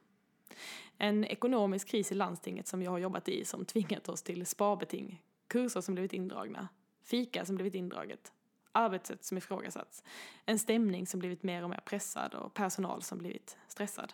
En 0.97 1.25
ekonomisk 1.25 1.87
kris 1.87 2.11
i 2.11 2.15
landstinget 2.15 2.67
som 2.67 2.81
jag 2.81 2.91
har 2.91 2.97
jobbat 2.97 3.29
i 3.29 3.45
som 3.45 3.65
tvingat 3.65 4.09
oss 4.09 4.23
till 4.23 4.45
sparbeting, 4.45 5.21
kurser 5.47 5.81
som 5.81 5.95
blivit 5.95 6.13
indragna, 6.13 6.67
fika 7.03 7.45
som 7.45 7.55
blivit 7.55 7.75
indraget, 7.75 8.31
arbetssätt 8.71 9.23
som 9.23 9.37
ifrågasatts, 9.37 10.03
en 10.45 10.59
stämning 10.59 11.07
som 11.07 11.19
blivit 11.19 11.43
mer 11.43 11.63
och 11.63 11.69
mer 11.69 11.81
pressad 11.85 12.33
och 12.33 12.53
personal 12.53 13.01
som 13.01 13.17
blivit 13.17 13.57
stressad. 13.67 14.13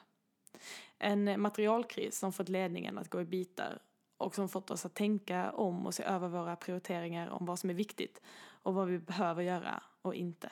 En 0.98 1.42
materialkris 1.42 2.20
som 2.20 2.34
fått 2.34 2.50
ledningen 2.50 2.98
att 2.98 3.10
gå 3.10 3.22
i 3.22 3.26
bitar 3.26 3.80
och 4.20 4.36
som 4.36 4.50
fått 4.50 4.72
oss 4.72 4.86
att 4.86 4.94
tänka 4.94 5.52
om 5.52 5.86
och 5.86 5.94
se 5.94 6.04
över 6.04 6.28
våra 6.28 6.56
prioriteringar 6.56 7.30
om 7.30 7.46
vad 7.46 7.60
som 7.60 7.70
är 7.70 7.74
viktigt 7.74 8.22
och 8.64 8.74
vad 8.74 8.88
vi 8.88 9.00
behöver 9.00 9.44
göra 9.44 9.84
och 10.02 10.16
inte. 10.16 10.52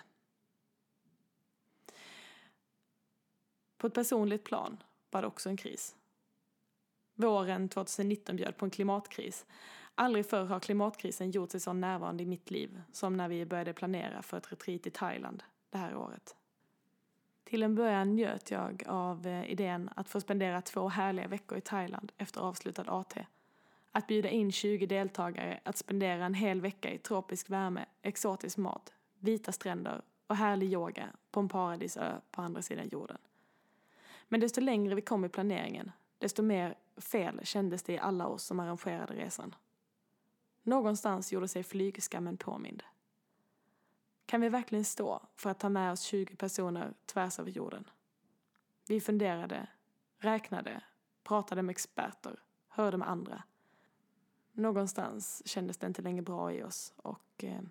På 3.78 3.88
ett 3.88 3.94
personligt 3.94 4.44
plan 4.44 4.84
var 5.12 5.22
det 5.22 5.28
också 5.28 5.50
en 5.50 5.58
kris. 5.58 5.96
Våren 7.16 7.70
2019 7.70 8.36
bjöd 8.36 8.58
på 8.58 8.66
en 8.66 8.72
klimatkris. 8.72 9.46
Aldrig 9.96 10.26
förr 10.26 10.46
har 10.46 10.60
klimatkrisen 10.60 11.32
gjort 11.32 11.52
sig 11.52 11.60
så 11.60 11.74
närvarande 11.74 12.24
i 12.24 12.26
mitt 12.26 12.52
liv 12.52 12.82
som 12.92 13.18
när 13.18 13.30
vi 13.30 13.46
började 13.46 13.74
planera 13.74 14.22
för 14.22 14.38
ett 14.38 14.52
retreat 14.52 14.88
i 14.88 14.92
Thailand 14.92 15.44
det 15.70 15.78
här 15.78 15.96
året. 15.96 16.36
Till 17.44 17.64
en 17.64 17.76
början 17.76 18.16
njöt 18.16 18.52
jag 18.52 18.84
av 18.88 19.28
eh, 19.28 19.52
idén 19.52 19.90
att 19.96 20.10
få 20.10 20.22
spendera 20.22 20.62
två 20.62 20.88
härliga 20.88 21.28
veckor 21.28 21.58
i 21.58 21.62
Thailand 21.62 22.12
efter 22.18 22.42
avslutad 22.42 22.84
AT. 22.88 23.16
Att 23.98 24.08
bjuda 24.08 24.30
in 24.30 24.52
20 24.52 24.86
deltagare 24.86 25.60
att 25.64 25.78
spendera 25.78 26.26
en 26.26 26.34
hel 26.34 26.62
vecka 26.62 26.94
i 26.94 26.98
tropisk 26.98 27.50
värme, 27.50 27.86
exotisk 28.02 28.58
mat, 28.58 28.94
vita 29.20 29.52
stränder 29.52 30.02
och 30.28 30.36
härlig 30.36 30.74
yoga 30.74 31.10
på 31.32 31.40
en 31.40 31.50
paradisö 31.50 32.20
på 32.32 32.42
andra 32.42 32.62
sidan 32.62 32.90
jorden. 32.92 33.18
Men 34.28 34.40
desto 34.40 34.62
längre 34.62 34.96
vi 34.96 35.02
kom 35.02 35.26
i 35.26 35.30
planeringen, 35.30 35.92
desto 36.18 36.44
mer 36.44 36.76
fel 36.98 37.40
kändes 37.44 37.84
det 37.84 37.94
i 37.94 38.00
alla 38.00 38.28
oss 38.28 38.44
som 38.44 38.60
arrangerade 38.60 39.14
resan. 39.14 39.56
Någonstans 40.64 41.32
gjorde 41.32 41.48
sig 41.48 41.64
flygskammen 41.64 42.38
påmind. 42.38 42.84
Kan 44.26 44.42
vi 44.42 44.50
verkligen 44.50 44.86
stå 44.86 45.22
för 45.36 45.50
att 45.50 45.60
ta 45.60 45.70
med 45.70 45.92
oss 45.92 46.02
20 46.02 46.36
personer 46.36 46.94
tvärs 47.06 47.40
över 47.40 47.52
jorden? 47.52 47.90
Vi 48.88 49.02
funderade, 49.02 49.68
räknade, 50.18 50.82
pratade 51.24 51.62
med 51.62 51.74
experter, 51.74 52.40
hörde 52.68 52.98
med 52.98 53.10
andra. 53.10 53.44
Någonstans 54.58 55.42
kändes 55.46 55.78
det 55.78 55.88
inte 55.88 56.02
längre 56.02 56.22
bra 56.22 56.54
i 56.54 56.64
oss 56.64 56.94
och 56.96 57.44
eh, 57.44 57.62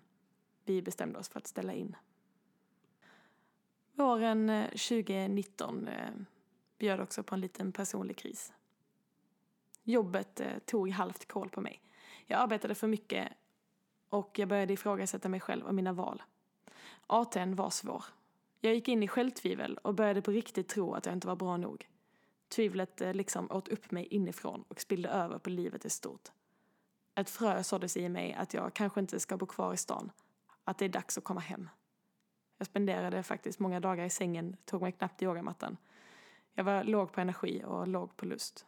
vi 0.65 0.81
bestämde 0.81 1.19
oss 1.19 1.29
för 1.29 1.39
att 1.39 1.47
ställa 1.47 1.73
in. 1.73 1.95
Våren 3.93 4.49
eh, 4.49 4.65
2019 4.67 5.87
eh, 5.87 6.09
bjöd 6.77 6.99
också 6.99 7.23
på 7.23 7.35
en 7.35 7.41
liten 7.41 7.71
personlig 7.71 8.17
kris. 8.17 8.53
Jobbet 9.83 10.41
tog 10.65 10.89
halvt 10.89 11.27
koll 11.27 11.49
på 11.49 11.61
mig. 11.61 11.81
Jag 12.25 12.39
arbetade 12.39 12.75
för 12.75 12.87
mycket 12.87 13.27
och 14.09 14.39
jag 14.39 14.49
började 14.49 14.73
ifrågasätta 14.73 15.29
mig 15.29 15.39
själv 15.39 15.65
och 15.65 15.75
mina 15.75 15.93
val. 15.93 16.23
ATn 17.07 17.55
var 17.55 17.69
svår. 17.69 18.03
Jag 18.59 18.75
gick 18.75 18.87
in 18.87 19.03
i 19.03 19.07
självtvivel 19.07 19.77
och 19.77 19.95
började 19.95 20.21
på 20.21 20.31
riktigt 20.31 20.67
tro 20.67 20.93
att 20.93 21.05
jag 21.05 21.13
inte 21.13 21.27
var 21.27 21.35
bra 21.35 21.57
nog. 21.57 21.87
Tvivlet 22.47 23.01
liksom 23.13 23.51
åt 23.51 23.67
upp 23.67 23.91
mig 23.91 24.05
inifrån 24.05 24.63
och 24.67 24.81
spillde 24.81 25.09
över 25.09 25.39
på 25.39 25.49
livet 25.49 25.85
i 25.85 25.89
stort. 25.89 26.31
Ett 27.17 27.29
frö 27.29 27.63
såddes 27.63 27.97
i 27.97 28.09
mig 28.09 28.33
att 28.33 28.53
jag 28.53 28.73
kanske 28.73 28.99
inte 28.99 29.19
ska 29.19 29.37
bo 29.37 29.45
kvar 29.45 29.73
i 29.73 29.77
stan. 29.77 30.11
Att 30.63 30.77
det 30.77 30.85
är 30.85 30.89
dags 30.89 31.17
att 31.17 31.23
komma 31.23 31.39
hem. 31.39 31.69
Jag 32.57 32.67
spenderade 32.67 33.23
faktiskt 33.23 33.59
många 33.59 33.79
dagar 33.79 34.05
i 34.05 34.09
sängen, 34.09 34.57
tog 34.65 34.81
mig 34.81 34.91
knappt 34.91 35.21
i 35.21 35.25
yogamattan. 35.25 35.77
Jag 36.53 36.63
var 36.63 36.83
låg 36.83 37.11
på 37.11 37.21
energi 37.21 37.63
och 37.65 37.87
låg 37.87 38.17
på 38.17 38.25
lust. 38.25 38.65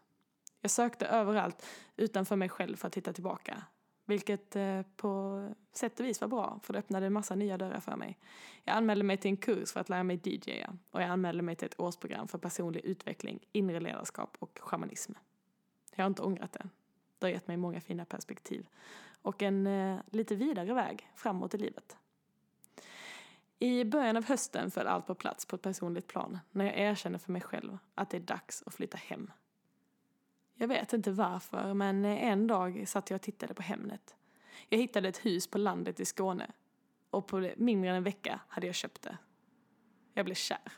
Jag 0.62 0.72
sökte 0.72 1.06
överallt 1.06 1.66
utanför 1.96 2.36
mig 2.36 2.50
själv 2.50 2.76
för 2.76 2.88
att 2.88 2.98
hitta 2.98 3.14
tillbaka. 3.14 3.64
Vilket 4.06 4.56
eh, 4.56 4.82
på 4.96 5.44
sätt 5.74 6.00
och 6.00 6.06
vis 6.06 6.22
var 6.22 6.28
bra, 6.28 6.60
för 6.64 6.74
det 6.74 6.80
öppnade 6.80 7.06
en 7.06 7.14
massa 7.14 7.36
nya 7.36 7.58
dörrar 7.58 7.80
för 7.80 7.96
mig. 7.96 8.20
Jag 8.64 8.76
anmälde 8.76 9.04
mig 9.04 9.18
till 9.18 9.32
en 9.32 9.38
kurs 9.38 9.72
för 9.72 9.80
att 9.80 9.90
lära 9.90 10.04
mig 10.04 10.20
DJa 10.24 10.78
och 10.92 11.02
jag 11.02 11.10
anmälde 11.10 11.44
mig 11.44 11.56
till 11.56 11.66
ett 11.66 11.80
årsprogram 11.80 12.28
för 12.28 12.38
personlig 12.38 12.86
utveckling, 12.86 13.40
inre 13.52 13.80
ledarskap 13.80 14.38
och 14.40 14.60
shamanism. 14.62 15.14
Jag 15.96 16.04
har 16.04 16.08
inte 16.08 16.22
ångrat 16.22 16.54
det. 16.54 16.70
Det 17.20 17.26
har 17.26 17.32
gett 17.32 17.48
mig 17.48 17.58
många 17.58 17.82
fina 17.82 18.06
perspektiv 18.06 18.68
och 19.22 19.42
en 19.42 19.68
eh, 19.68 20.00
lite 20.12 20.36
vidare 20.36 20.74
väg 20.74 21.10
framåt 21.16 21.54
i 21.54 21.58
livet. 21.58 21.98
I 23.60 23.86
början 23.86 24.18
av 24.18 24.26
hösten 24.26 24.72
föll 24.72 24.88
allt 24.88 25.08
på 25.08 25.16
plats 25.16 25.46
på 25.46 25.56
ett 25.56 25.62
personligt 25.62 26.08
plan 26.08 26.40
när 26.52 26.66
jag 26.66 26.78
erkände 26.78 27.20
för 27.20 27.32
mig 27.32 27.42
själv 27.42 27.78
att 27.96 28.10
det 28.10 28.18
är 28.18 28.22
dags 28.22 28.64
att 28.66 28.74
flytta 28.74 28.98
hem. 28.98 29.32
Jag 30.56 30.68
vet 30.68 30.94
inte 30.94 31.12
varför, 31.12 31.74
men 31.74 32.06
eh, 32.06 32.24
en 32.24 32.48
dag 32.48 32.84
satt 32.88 33.10
jag 33.10 33.16
och 33.16 33.22
tittade 33.22 33.54
på 33.54 33.62
Hemnet. 33.62 34.16
Jag 34.70 34.78
hittade 34.78 35.10
ett 35.10 35.26
hus 35.26 35.48
på 35.48 35.58
landet 35.58 36.00
i 36.00 36.06
Skåne 36.06 36.52
och 37.10 37.28
på 37.28 37.52
mindre 37.58 37.90
än 37.90 37.96
en 37.96 38.04
vecka 38.04 38.40
hade 38.48 38.68
jag 38.68 38.76
köpt 38.76 39.02
det. 39.02 39.18
Jag 40.14 40.26
blev 40.26 40.36
kär. 40.36 40.72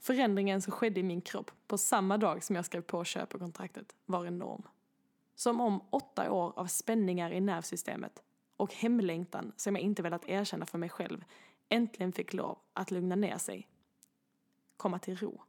Förändringen 0.00 0.62
som 0.62 0.72
skedde 0.72 1.00
i 1.00 1.02
min 1.02 1.20
kropp 1.20 1.50
på 1.66 1.78
samma 1.78 2.18
dag 2.18 2.44
som 2.44 2.56
jag 2.56 2.64
skrev 2.64 2.80
på 2.80 3.04
köpekontraktet 3.04 3.94
var 4.06 4.26
enorm. 4.26 4.62
Som 5.34 5.60
om 5.60 5.80
åtta 5.90 6.32
år 6.32 6.52
av 6.58 6.66
spänningar 6.66 7.30
i 7.30 7.40
nervsystemet 7.40 8.22
och 8.56 8.74
hemlängtan 8.74 9.52
som 9.56 9.76
jag 9.76 9.82
inte 9.82 10.02
velat 10.02 10.28
erkänna 10.28 10.66
för 10.66 10.78
mig 10.78 10.88
själv 10.88 11.24
äntligen 11.68 12.12
fick 12.12 12.32
lov 12.32 12.58
att 12.72 12.90
lugna 12.90 13.14
ner 13.14 13.38
sig. 13.38 13.68
Komma 14.76 14.98
till 14.98 15.16
ro. 15.16 15.42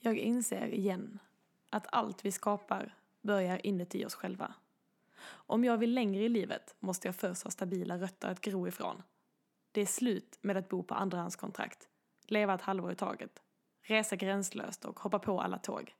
Jag 0.00 0.18
inser 0.18 0.66
igen 0.66 1.18
att 1.70 1.86
allt 1.92 2.24
vi 2.24 2.32
skapar 2.32 2.94
börjar 3.20 3.66
inuti 3.66 4.06
oss 4.06 4.14
själva. 4.14 4.54
Om 5.24 5.64
jag 5.64 5.78
vill 5.78 5.94
längre 5.94 6.22
i 6.22 6.28
livet 6.28 6.74
måste 6.78 7.08
jag 7.08 7.16
först 7.16 7.42
ha 7.42 7.50
stabila 7.50 7.98
rötter 7.98 8.28
att 8.28 8.40
gro 8.40 8.68
ifrån. 8.68 9.02
Det 9.72 9.80
är 9.80 9.86
slut 9.86 10.38
med 10.40 10.56
att 10.56 10.68
bo 10.68 10.82
på 10.82 10.94
andrahandskontrakt, 10.94 11.88
leva 12.26 12.54
ett 12.54 12.62
halvår 12.62 12.92
i 12.92 12.94
taget, 12.94 13.42
resa 13.80 14.16
gränslöst 14.16 14.84
och 14.84 15.00
hoppa 15.00 15.18
på 15.18 15.40
alla 15.40 15.58
tåg. 15.58 15.94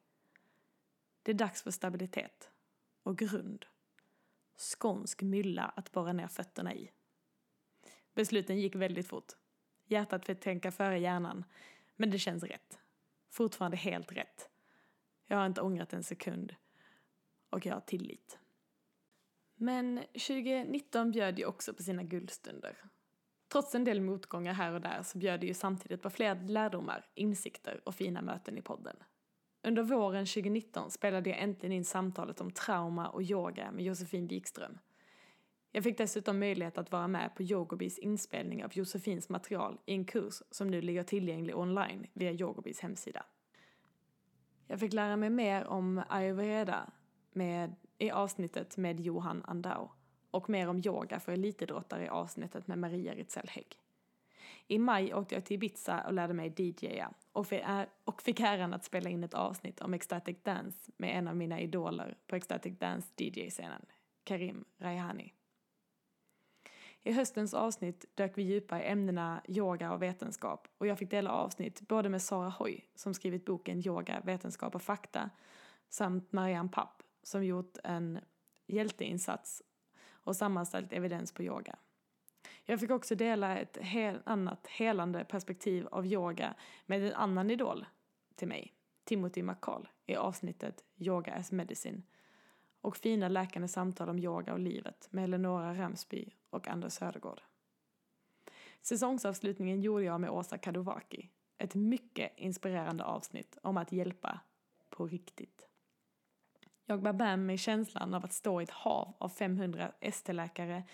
Det 1.23 1.33
är 1.33 1.35
dags 1.35 1.63
för 1.63 1.71
stabilitet 1.71 2.52
och 3.03 3.19
grund. 3.19 3.67
Skånsk 4.57 5.23
mylla 5.23 5.65
att 5.65 5.93
borra 5.93 6.13
ner 6.13 6.29
fötterna 6.29 6.75
i. 6.75 6.91
Besluten 8.15 8.61
gick 8.61 8.75
väldigt 8.75 9.09
fort. 9.09 9.33
Hjärtat 9.87 10.27
fick 10.27 10.41
tänka 10.41 10.73
före 10.73 10.99
hjärnan. 10.99 11.45
Men 11.97 12.11
det 12.11 12.19
känns 12.19 12.45
rätt. 12.45 12.79
Fortfarande 13.31 13.77
helt 13.77 14.13
rätt. 14.13 14.49
Jag 15.27 15.37
har 15.37 15.47
inte 15.47 15.61
ångrat 15.61 15.93
en 15.93 16.03
sekund. 16.03 16.55
Och 17.51 17.67
jag 17.67 17.75
har 17.75 17.81
tillit. 17.81 18.39
Men 19.55 19.99
2019 19.99 21.11
bjöd 21.11 21.39
ju 21.39 21.45
också 21.45 21.75
på 21.75 21.83
sina 21.83 22.03
guldstunder. 22.03 22.77
Trots 23.49 23.75
en 23.75 23.85
del 23.85 24.01
motgångar 24.01 24.53
här 24.53 24.73
och 24.73 24.81
där 24.81 25.03
så 25.03 25.19
bjöd 25.19 25.41
det 25.41 25.47
ju 25.47 25.55
samtidigt 25.55 26.03
på 26.03 26.11
fler 26.11 26.35
lärdomar, 26.35 27.07
insikter 27.15 27.81
och 27.85 27.95
fina 27.95 28.23
möten 28.23 28.59
i 28.59 28.63
podden. 28.63 28.97
Under 29.63 29.83
våren 29.83 30.27
2019 30.27 30.91
spelade 30.91 31.31
jag 31.31 31.39
äntligen 31.39 31.73
in 31.73 31.85
samtalet 31.85 32.41
om 32.41 32.51
trauma 32.51 33.09
och 33.09 33.23
yoga 33.23 33.73
med 33.73 33.85
Josefin 33.85 34.27
Wikström. 34.27 34.79
Jag 35.73 35.85
fick 35.85 35.99
dessutom 35.99 36.39
möjlighet 36.39 36.79
att 36.79 36.93
vara 36.93 37.09
med 37.09 37.35
på 37.35 37.43
Yogobis 37.43 37.99
inspelning 37.99 38.65
av 38.65 38.71
Josefins 38.73 39.29
material 39.29 39.79
i 39.87 39.93
en 39.93 40.05
kurs 40.05 40.43
som 40.51 40.69
nu 40.69 40.83
ligger 40.83 41.03
tillgänglig 41.03 41.57
online 41.57 42.07
via 42.13 42.33
Yogobis 42.33 42.81
hemsida. 42.81 43.27
Jag 44.67 44.81
fick 44.81 44.93
lära 44.93 45.17
mig 45.17 45.31
mer 45.31 45.65
om 45.65 46.03
ayurveda 46.09 46.93
med, 47.33 47.75
i 47.99 48.11
avsnittet 48.11 48.77
med 48.77 49.01
Johan 49.01 49.43
Andau 49.45 49.91
och 50.31 50.51
mer 50.51 50.69
om 50.69 50.83
yoga 50.85 51.21
för 51.21 51.33
elitidrottare 51.33 52.05
i 52.05 52.09
avsnittet 52.09 52.67
med 52.67 52.79
Maria 52.79 53.15
Ritzell 53.15 53.49
Hägg. 53.49 53.82
I 54.69 54.79
maj 54.79 55.15
åkte 55.15 55.35
jag 55.35 55.45
till 55.45 55.55
Ibiza 55.55 56.01
och 56.07 56.13
lärde 56.13 56.35
mig 56.35 56.55
DJa 56.57 57.13
och 58.05 58.23
fick 58.23 58.41
äran 58.41 58.75
att 58.75 58.85
spela 58.85 59.11
in 59.11 59.25
ett 59.25 59.35
avsnitt 59.35 59.81
om 59.81 59.95
ecstatic 59.95 60.37
dance 60.43 60.93
med 60.97 61.19
en 61.19 61.29
av 61.29 61.37
mina 61.37 61.61
idoler 61.61 62.19
på 62.27 62.37
ecstatic 62.37 62.79
dance 62.79 63.09
DJ-scenen, 63.17 63.87
Karim 64.25 64.65
Raihani. 64.79 65.33
I 67.05 67.13
höstens 67.13 67.55
avsnitt 67.55 68.05
dök 68.15 68.39
vi 68.39 68.43
djupare 68.43 68.83
i 68.83 68.87
ämnena 68.87 69.43
yoga 69.49 69.93
och 69.93 70.03
vetenskap 70.03 70.69
och 70.79 70.87
jag 70.87 70.99
fick 70.99 71.11
dela 71.11 71.31
avsnitt 71.31 71.81
både 71.81 72.09
med 72.09 72.23
Sara 72.23 72.49
Hoy 72.49 72.85
som 72.95 73.15
skrivit 73.15 73.45
boken 73.45 73.87
Yoga, 73.87 74.21
vetenskap 74.25 74.75
och 74.75 74.83
fakta 74.83 75.31
samt 75.89 76.33
Marianne 76.33 76.69
Papp 76.69 77.03
som 77.23 77.45
gjort 77.45 77.79
en 77.85 78.21
hjälteinsats 78.67 79.63
och 80.11 80.37
sammanställt 80.37 80.93
evidens 80.93 81.33
på 81.33 81.43
yoga. 81.43 81.79
Jag 82.65 82.81
fick 82.81 82.91
också 82.91 83.15
dela 83.15 83.59
ett 83.59 83.77
hel, 83.77 84.21
annat 84.25 84.67
helande 84.67 85.25
perspektiv 85.25 85.87
av 85.87 86.07
yoga 86.07 86.55
med 86.87 87.03
en 87.03 87.15
annan 87.15 87.51
idol 87.51 87.87
till 88.35 88.49
mig, 88.49 88.75
Timothy 89.05 89.43
McCall, 89.43 89.89
i 90.07 90.17
avsnittet 90.17 90.85
Yoga 90.97 91.35
as 91.35 91.53
Medicine 91.53 92.03
och 92.81 92.97
fina 92.97 93.29
läkande 93.29 93.69
samtal 93.69 94.09
om 94.09 94.19
yoga 94.19 94.53
och 94.53 94.59
livet 94.59 95.09
med 95.11 95.25
Eleonora 95.25 95.75
Ramsby 95.75 96.31
och 96.51 96.69
Anders 96.69 96.93
Södergård. 96.93 97.43
Säsongsavslutningen 98.81 99.81
gjorde 99.81 100.05
jag 100.05 100.21
med 100.21 100.31
Åsa 100.31 100.59
Kadowaki. 100.59 101.31
Ett 101.59 101.75
mycket 101.75 102.33
inspirerande 102.37 103.05
avsnitt 103.05 103.59
om 103.63 103.77
att 103.77 103.93
hjälpa 103.93 104.41
på 104.91 105.07
riktigt. 105.07 105.69
Jag 106.87 107.03
bar 107.03 107.13
med 107.13 107.39
mig 107.39 107.59
känslan 107.59 108.15
av 108.15 108.25
att 108.25 108.33
stå 108.33 108.61
i 108.61 108.65
ett 108.65 108.71
hav 108.71 109.15
av 109.19 109.29
500 109.29 109.93
ST-läkare 110.01 110.85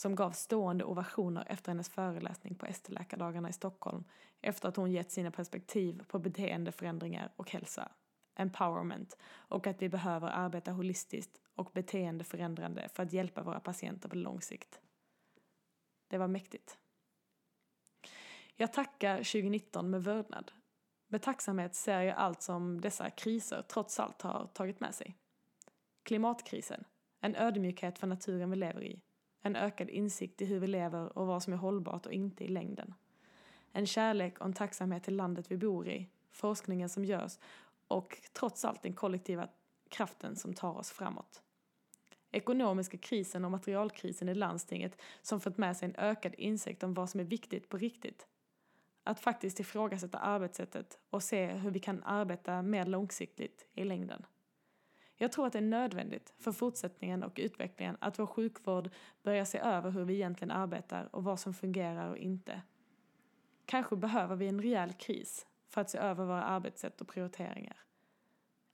som 0.00 0.14
gav 0.14 0.30
stående 0.30 0.84
ovationer 0.84 1.44
efter 1.48 1.72
hennes 1.72 1.88
föreläsning 1.88 2.54
på 2.54 2.66
ST-läkardagarna 2.66 3.48
i 3.48 3.52
Stockholm 3.52 4.04
efter 4.40 4.68
att 4.68 4.76
hon 4.76 4.92
gett 4.92 5.12
sina 5.12 5.30
perspektiv 5.30 6.04
på 6.08 6.18
beteendeförändringar 6.18 7.32
och 7.36 7.50
hälsa, 7.50 7.92
empowerment 8.34 9.16
och 9.24 9.66
att 9.66 9.82
vi 9.82 9.88
behöver 9.88 10.28
arbeta 10.28 10.72
holistiskt 10.72 11.40
och 11.54 11.70
beteendeförändrande 11.74 12.88
för 12.88 13.02
att 13.02 13.12
hjälpa 13.12 13.42
våra 13.42 13.60
patienter 13.60 14.08
på 14.08 14.16
lång 14.16 14.40
sikt. 14.40 14.80
Det 16.08 16.18
var 16.18 16.28
mäktigt. 16.28 16.78
Jag 18.56 18.72
tackar 18.72 19.16
2019 19.16 19.90
med 19.90 20.04
vördnad. 20.04 20.52
Med 21.08 21.22
tacksamhet 21.22 21.74
ser 21.74 22.00
jag 22.00 22.16
allt 22.16 22.42
som 22.42 22.80
dessa 22.80 23.10
kriser 23.10 23.62
trots 23.62 24.00
allt 24.00 24.22
har 24.22 24.46
tagit 24.46 24.80
med 24.80 24.94
sig. 24.94 25.16
Klimatkrisen, 26.02 26.84
en 27.20 27.36
ödmjukhet 27.36 27.98
för 27.98 28.06
naturen 28.06 28.50
vi 28.50 28.56
lever 28.56 28.82
i, 28.82 29.02
en 29.42 29.56
ökad 29.56 29.90
insikt 29.90 30.42
i 30.42 30.44
hur 30.44 30.60
vi 30.60 30.66
lever 30.66 31.18
och 31.18 31.26
vad 31.26 31.42
som 31.42 31.52
är 31.52 31.56
hållbart 31.56 32.06
och 32.06 32.12
inte 32.12 32.44
i 32.44 32.48
längden. 32.48 32.94
En 33.72 33.86
kärlek 33.86 34.38
och 34.38 34.46
en 34.46 34.52
tacksamhet 34.52 35.04
till 35.04 35.16
landet 35.16 35.50
vi 35.50 35.56
bor 35.56 35.88
i, 35.88 36.08
forskningen 36.30 36.88
som 36.88 37.04
görs 37.04 37.38
och 37.88 38.18
trots 38.32 38.64
allt 38.64 38.82
den 38.82 38.94
kollektiva 38.94 39.48
kraften 39.88 40.36
som 40.36 40.54
tar 40.54 40.78
oss 40.78 40.90
framåt. 40.90 41.42
Ekonomiska 42.32 42.98
krisen 42.98 43.44
och 43.44 43.50
materialkrisen 43.50 44.28
i 44.28 44.34
landstinget 44.34 45.00
som 45.22 45.40
fått 45.40 45.58
med 45.58 45.76
sig 45.76 45.88
en 45.88 45.96
ökad 45.96 46.34
insikt 46.34 46.82
om 46.82 46.94
vad 46.94 47.10
som 47.10 47.20
är 47.20 47.24
viktigt 47.24 47.68
på 47.68 47.76
riktigt. 47.76 48.26
Att 49.04 49.20
faktiskt 49.20 49.60
ifrågasätta 49.60 50.18
arbetssättet 50.18 50.98
och 51.10 51.22
se 51.22 51.46
hur 51.46 51.70
vi 51.70 51.78
kan 51.78 52.02
arbeta 52.02 52.62
mer 52.62 52.86
långsiktigt 52.86 53.66
i 53.72 53.84
längden. 53.84 54.26
Jag 55.22 55.32
tror 55.32 55.46
att 55.46 55.52
det 55.52 55.58
är 55.58 55.62
nödvändigt 55.62 56.34
för 56.38 56.52
fortsättningen 56.52 57.22
och 57.22 57.38
utvecklingen 57.42 57.96
att 58.00 58.18
vår 58.18 58.26
sjukvård 58.26 58.90
börjar 59.22 59.44
se 59.44 59.58
över 59.58 59.90
hur 59.90 60.04
vi 60.04 60.14
egentligen 60.14 60.50
arbetar 60.50 61.14
och 61.14 61.24
vad 61.24 61.40
som 61.40 61.54
fungerar 61.54 62.10
och 62.10 62.16
inte. 62.16 62.62
Kanske 63.64 63.96
behöver 63.96 64.36
vi 64.36 64.48
en 64.48 64.62
rejäl 64.62 64.92
kris 64.92 65.46
för 65.68 65.80
att 65.80 65.90
se 65.90 65.98
över 65.98 66.24
våra 66.24 66.42
arbetssätt 66.42 67.00
och 67.00 67.08
prioriteringar. 67.08 67.76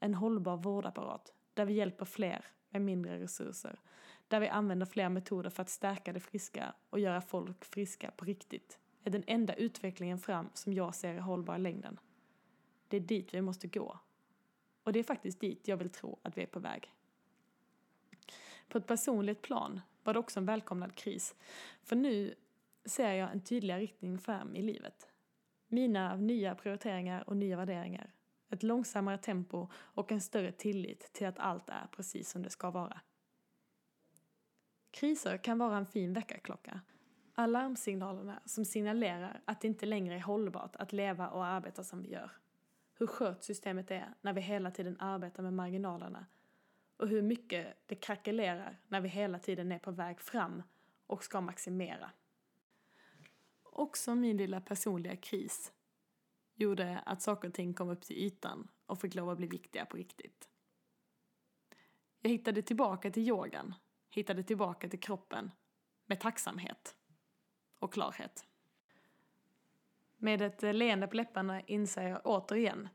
En 0.01 0.15
hållbar 0.15 0.57
vårdapparat 0.57 1.33
där 1.55 1.65
vi 1.65 1.73
hjälper 1.73 2.05
fler 2.05 2.45
med 2.71 2.83
mindre 2.83 3.19
resurser. 3.19 3.81
Där 4.29 4.41
vi 4.41 4.49
använder 4.49 4.87
fler 4.87 5.09
metoder 5.09 5.51
för 5.51 5.63
att 5.63 5.71
stärka 5.71 6.13
det 6.13 6.21
friska 6.21 6.75
och 6.91 7.01
göra 7.01 7.21
folk 7.21 7.65
friska 7.65 8.11
på 8.11 8.25
riktigt 8.25 8.79
är 9.05 9.11
den 9.11 9.25
enda 9.27 9.55
utvecklingen 9.55 10.19
fram 10.19 10.51
som 10.55 10.73
jag 10.73 10.95
ser 10.95 11.15
är 11.15 11.19
hållbar 11.19 11.57
i 11.57 11.59
längden. 11.59 12.01
Det 12.89 12.97
är 12.97 13.01
dit 13.01 13.35
vi 13.35 13.41
måste 13.41 13.69
gå. 13.69 13.99
Och 14.87 14.93
det 14.93 14.99
är 14.99 15.05
faktiskt 15.05 15.41
dit 15.41 15.69
jag 15.69 15.77
vill 15.77 15.91
tro 15.91 16.19
att 16.23 16.39
vi 16.39 16.43
är 16.43 16.47
på 16.47 16.61
väg. 16.61 16.93
På 18.69 18.79
ett 18.79 18.87
personligt 18.87 19.43
plan 19.43 19.81
var 20.03 20.13
det 20.13 20.19
också 20.19 20.41
en 20.41 20.47
välkomnad 20.47 20.95
kris. 20.95 21.35
För 21.83 21.97
nu 21.97 22.35
ser 22.85 23.13
jag 23.13 23.33
en 23.33 23.41
tydligare 23.41 23.81
riktning 23.81 24.19
fram 24.19 24.57
i 24.57 24.63
livet. 24.63 25.09
Mina 25.69 26.17
nya 26.17 26.55
prioriteringar 26.55 27.29
och 27.29 27.37
nya 27.37 27.57
värderingar. 27.57 28.15
Ett 28.51 28.63
långsammare 28.63 29.19
tempo 29.19 29.69
och 29.75 30.13
en 30.13 30.21
större 30.21 30.53
tillit 30.53 31.13
till 31.13 31.27
att 31.27 31.39
allt 31.39 31.69
är 31.69 31.89
precis 31.93 32.31
som 32.31 32.43
det 32.43 32.51
ska 32.51 32.71
vara. 32.71 33.01
Kriser 34.91 35.39
kan 35.39 35.59
vara 35.59 35.77
en 35.77 35.87
fin 35.87 36.13
väckarklocka. 36.13 36.81
Alarmsignalerna 37.35 38.43
som 38.45 38.65
signalerar 38.65 39.41
att 39.45 39.61
det 39.61 39.69
inte 39.69 39.87
längre 39.87 40.15
är 40.15 40.21
hållbart 40.21 40.77
att 40.77 40.93
leva 40.93 41.29
och 41.29 41.47
arbeta 41.47 41.85
som 41.85 42.03
vi 42.03 42.09
gör. 42.11 42.31
Hur 42.99 43.07
skört 43.07 43.43
systemet 43.43 43.91
är 43.91 44.15
när 44.21 44.33
vi 44.33 44.41
hela 44.41 44.71
tiden 44.71 45.01
arbetar 45.01 45.43
med 45.43 45.53
marginalerna 45.53 46.27
och 46.97 47.09
hur 47.09 47.23
mycket 47.23 47.77
det 47.87 47.95
krackelerar 47.95 48.81
när 48.89 49.01
vi 49.01 49.09
hela 49.09 49.39
tiden 49.39 49.73
är 49.73 49.79
på 49.79 49.91
väg 49.91 50.21
fram 50.21 50.63
och 51.07 51.25
ska 51.25 51.41
maximera. 51.41 52.11
Också 53.63 54.15
min 54.15 54.37
lilla 54.37 54.61
personliga 54.61 55.17
kris 55.17 55.73
gjorde 56.55 56.99
att 56.99 57.23
saker 57.23 57.49
och 57.49 57.55
ting 57.55 57.75
kom 57.75 57.89
upp 57.89 58.03
till 58.03 58.17
ytan 58.17 58.69
och 58.87 59.01
fick 59.01 59.15
lov 59.15 59.31
att 59.31 59.39
bli 59.39 59.47
viktiga 59.47 59.87
på 59.87 59.97
riktigt. 59.97 60.49
Jag 62.21 62.31
hittade 62.31 62.63
tillbaka 62.63 63.11
till 63.11 63.29
yogan, 63.29 63.75
hittade 64.11 64.43
tillbaka 64.43 64.89
till 64.89 65.01
kroppen 65.01 65.51
med 66.07 66.21
tacksamhet 66.21 66.97
och 67.79 67.93
klarhet. 67.93 68.47
Med 70.27 70.43
ett 70.43 70.63
eh, 70.63 70.75
leende 70.75 71.07
på 71.07 71.17
läpparna 71.17 71.61
inser 71.61 72.09
jag 72.09 72.21
återigen 72.25 72.89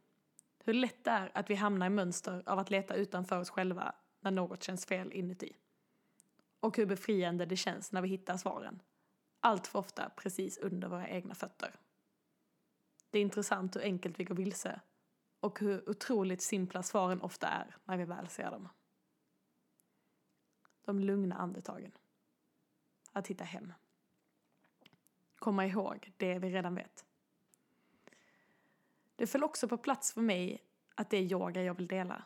hur 0.64 0.74
lätt 0.74 1.04
det 1.04 1.12
är 1.12 1.32
att 1.34 1.50
vi 1.50 1.56
hamnar 1.56 1.86
i 1.86 1.90
mönster 1.90 2.44
av 2.46 2.60
att 2.60 2.70
leta 2.70 2.96
utanför 2.96 3.40
oss 3.40 3.50
själva 3.50 3.96
när 4.20 4.32
något 4.32 4.64
känns 4.64 4.86
fel 4.86 5.14
inuti. 5.14 5.56
Och 6.60 6.78
hur 6.78 6.86
befriande 6.86 7.46
det 7.46 7.56
känns 7.56 7.92
när 7.92 8.02
vi 8.02 8.08
hittar 8.08 8.38
svaren. 8.38 8.82
Allt 9.40 9.68
för 9.68 9.80
ofta 9.80 10.10
precis 10.10 10.58
under 10.58 10.88
våra 10.88 11.10
egna 11.10 11.36
fötter. 11.36 11.76
Det 13.10 13.18
är 13.18 13.22
intressant 13.22 13.76
hur 13.76 13.82
enkelt 13.82 14.20
vi 14.20 14.24
går 14.24 14.36
vilse 14.36 14.82
och 15.40 15.60
hur 15.60 15.90
otroligt 15.90 16.42
simpla 16.42 16.84
svaren 16.84 17.22
ofta 17.22 17.48
är 17.48 17.76
när 17.86 17.98
vi 17.98 18.06
väl 18.06 18.28
ser 18.28 18.52
dem. 18.52 18.70
De 20.86 21.00
lugna 21.00 21.36
andetagen. 21.36 21.92
Att 23.12 23.28
hitta 23.28 23.44
hem. 23.44 23.74
Komma 25.36 25.66
ihåg 25.66 26.12
det 26.18 26.40
vi 26.40 26.50
redan 26.50 26.76
vet. 26.76 27.06
Det 29.22 29.28
föll 29.28 29.44
också 29.44 29.68
på 29.68 29.78
plats 29.78 30.14
för 30.14 30.22
mig 30.22 30.64
att 30.96 31.10
det 31.10 31.18
är 31.18 31.22
yoga 31.22 31.64
jag 31.64 31.74
vill 31.74 31.88
dela. 31.88 32.24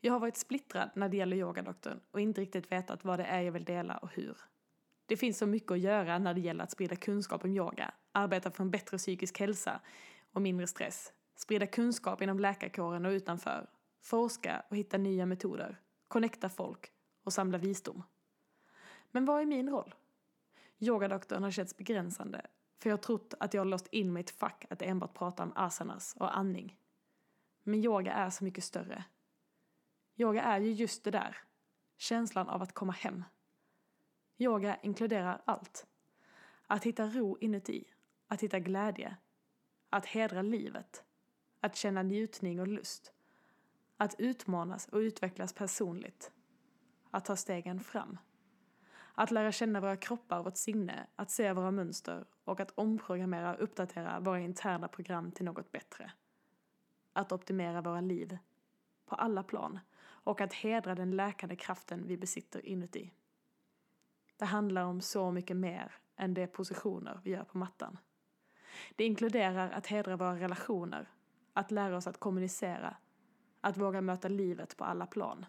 Jag 0.00 0.12
har 0.12 0.20
varit 0.20 0.36
splittrad 0.36 0.90
när 0.94 1.08
det 1.08 1.16
gäller 1.16 1.36
yogadoktorn 1.36 2.00
och 2.10 2.20
inte 2.20 2.40
riktigt 2.40 2.72
vetat 2.72 3.04
vad 3.04 3.18
det 3.18 3.24
är 3.24 3.40
jag 3.40 3.52
vill 3.52 3.64
dela 3.64 3.96
och 3.96 4.10
hur. 4.12 4.36
Det 5.06 5.16
finns 5.16 5.38
så 5.38 5.46
mycket 5.46 5.70
att 5.70 5.78
göra 5.78 6.18
när 6.18 6.34
det 6.34 6.40
gäller 6.40 6.64
att 6.64 6.70
sprida 6.70 6.96
kunskap 6.96 7.44
om 7.44 7.50
yoga, 7.50 7.94
arbeta 8.12 8.50
för 8.50 8.64
en 8.64 8.70
bättre 8.70 8.98
psykisk 8.98 9.40
hälsa 9.40 9.80
och 10.32 10.42
mindre 10.42 10.66
stress, 10.66 11.12
sprida 11.36 11.66
kunskap 11.66 12.22
inom 12.22 12.40
läkarkåren 12.40 13.06
och 13.06 13.10
utanför, 13.10 13.70
forska 14.00 14.62
och 14.70 14.76
hitta 14.76 14.98
nya 14.98 15.26
metoder, 15.26 15.80
connecta 16.08 16.48
folk 16.48 16.92
och 17.22 17.32
samla 17.32 17.58
visdom. 17.58 18.02
Men 19.10 19.24
vad 19.24 19.40
är 19.40 19.46
min 19.46 19.70
roll? 19.70 19.94
Yogadoktorn 20.78 21.42
har 21.42 21.50
känts 21.50 21.76
begränsande 21.76 22.46
för 22.78 22.90
jag 22.90 22.96
har 22.96 23.02
trott 23.02 23.34
att 23.40 23.54
jag 23.54 23.60
har 23.60 23.66
låst 23.66 23.86
in 23.86 24.12
mig 24.12 24.20
i 24.20 24.24
ett 24.24 24.30
fack 24.30 24.66
att 24.70 24.82
enbart 24.82 25.14
prata 25.14 25.42
om 25.42 25.52
asanas 25.56 26.14
och 26.18 26.36
andning. 26.36 26.78
Men 27.62 27.84
yoga 27.84 28.12
är 28.12 28.30
så 28.30 28.44
mycket 28.44 28.64
större. 28.64 29.04
Yoga 30.16 30.42
är 30.42 30.60
ju 30.60 30.72
just 30.72 31.04
det 31.04 31.10
där. 31.10 31.38
Känslan 31.96 32.48
av 32.48 32.62
att 32.62 32.72
komma 32.72 32.92
hem. 32.92 33.24
Yoga 34.38 34.76
inkluderar 34.82 35.42
allt. 35.44 35.86
Att 36.66 36.84
hitta 36.84 37.06
ro 37.06 37.38
inuti. 37.40 37.84
Att 38.28 38.40
hitta 38.40 38.58
glädje. 38.58 39.16
Att 39.90 40.06
hedra 40.06 40.42
livet. 40.42 41.04
Att 41.60 41.76
känna 41.76 42.02
njutning 42.02 42.60
och 42.60 42.68
lust. 42.68 43.12
Att 43.96 44.14
utmanas 44.18 44.88
och 44.88 44.98
utvecklas 44.98 45.52
personligt. 45.52 46.32
Att 47.10 47.24
ta 47.24 47.36
stegen 47.36 47.80
fram. 47.80 48.18
Att 49.14 49.30
lära 49.30 49.52
känna 49.52 49.80
våra 49.80 49.96
kroppar 49.96 50.38
och 50.38 50.44
vårt 50.44 50.56
sinne, 50.56 51.06
att 51.16 51.30
se 51.30 51.52
våra 51.52 51.70
mönster 51.70 52.24
och 52.44 52.60
att 52.60 52.72
omprogrammera 52.74 53.54
och 53.54 53.62
uppdatera 53.62 54.20
våra 54.20 54.40
interna 54.40 54.88
program 54.88 55.32
till 55.32 55.44
något 55.44 55.72
bättre. 55.72 56.12
Att 57.12 57.32
optimera 57.32 57.80
våra 57.80 58.00
liv, 58.00 58.38
på 59.06 59.14
alla 59.14 59.42
plan, 59.42 59.78
och 60.00 60.40
att 60.40 60.52
hedra 60.52 60.94
den 60.94 61.16
läkande 61.16 61.56
kraften 61.56 62.06
vi 62.06 62.16
besitter 62.16 62.66
inuti. 62.66 63.10
Det 64.36 64.44
handlar 64.44 64.84
om 64.84 65.00
så 65.00 65.30
mycket 65.30 65.56
mer 65.56 65.92
än 66.16 66.34
de 66.34 66.46
positioner 66.46 67.20
vi 67.24 67.30
gör 67.30 67.44
på 67.44 67.58
mattan. 67.58 67.98
Det 68.96 69.04
inkluderar 69.04 69.70
att 69.70 69.86
hedra 69.86 70.16
våra 70.16 70.36
relationer, 70.38 71.08
att 71.52 71.70
lära 71.70 71.96
oss 71.96 72.06
att 72.06 72.20
kommunicera, 72.20 72.96
att 73.60 73.76
våga 73.76 74.00
möta 74.00 74.28
livet 74.28 74.76
på 74.76 74.84
alla 74.84 75.06
plan. 75.06 75.46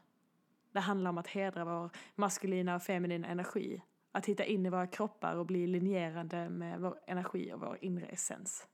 Det 0.75 0.81
handlar 0.81 1.09
om 1.09 1.17
att 1.17 1.27
hedra 1.27 1.65
vår 1.65 1.89
maskulina 2.15 2.75
och 2.75 2.83
feminina 2.83 3.27
energi, 3.27 3.81
att 4.11 4.25
hitta 4.25 4.45
in 4.45 4.65
i 4.65 4.69
våra 4.69 4.87
kroppar 4.87 5.35
och 5.35 5.45
bli 5.45 5.67
linjerande 5.67 6.49
med 6.49 6.79
vår 6.79 6.99
energi 7.07 7.53
och 7.53 7.59
vår 7.59 7.77
inre 7.81 8.05
essens. 8.05 8.67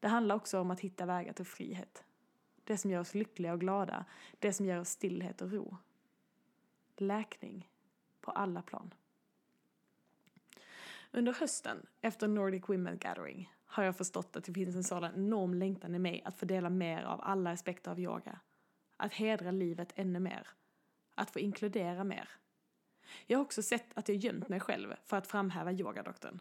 Det 0.00 0.08
handlar 0.08 0.34
också 0.34 0.60
om 0.60 0.70
att 0.70 0.80
hitta 0.80 1.06
vägar 1.06 1.32
till 1.32 1.44
frihet. 1.44 2.04
Det 2.64 2.76
som 2.76 2.90
gör 2.90 3.00
oss 3.00 3.14
lyckliga 3.14 3.52
och 3.52 3.60
glada, 3.60 4.04
det 4.38 4.52
som 4.52 4.66
ger 4.66 4.80
oss 4.80 4.88
stillhet 4.88 5.42
och 5.42 5.52
ro. 5.52 5.76
Läkning 6.96 7.68
på 8.20 8.30
alla 8.30 8.62
plan. 8.62 8.94
Under 11.10 11.32
hösten, 11.32 11.86
efter 12.00 12.28
Nordic 12.28 12.68
Women 12.68 12.98
Gathering, 12.98 13.52
har 13.66 13.84
jag 13.84 13.96
förstått 13.96 14.36
att 14.36 14.44
det 14.44 14.52
finns 14.52 14.76
en 14.76 14.84
sådan 14.84 15.14
enorm 15.14 15.54
längtan 15.54 15.94
i 15.94 15.98
mig 15.98 16.22
att 16.24 16.38
få 16.38 16.46
dela 16.46 16.70
mer 16.70 17.02
av 17.02 17.20
alla 17.22 17.50
aspekter 17.50 17.90
av 17.90 18.00
yoga 18.00 18.40
att 18.96 19.12
hedra 19.12 19.50
livet 19.50 19.92
ännu 19.96 20.20
mer. 20.20 20.48
Att 21.14 21.30
få 21.30 21.38
inkludera 21.38 22.04
mer. 22.04 22.28
Jag 23.26 23.38
har 23.38 23.44
också 23.44 23.62
sett 23.62 23.98
att 23.98 24.08
jag 24.08 24.16
gömt 24.16 24.48
mig 24.48 24.60
själv 24.60 24.94
för 25.04 25.16
att 25.16 25.26
framhäva 25.26 25.72
yogadoktorn. 25.72 26.40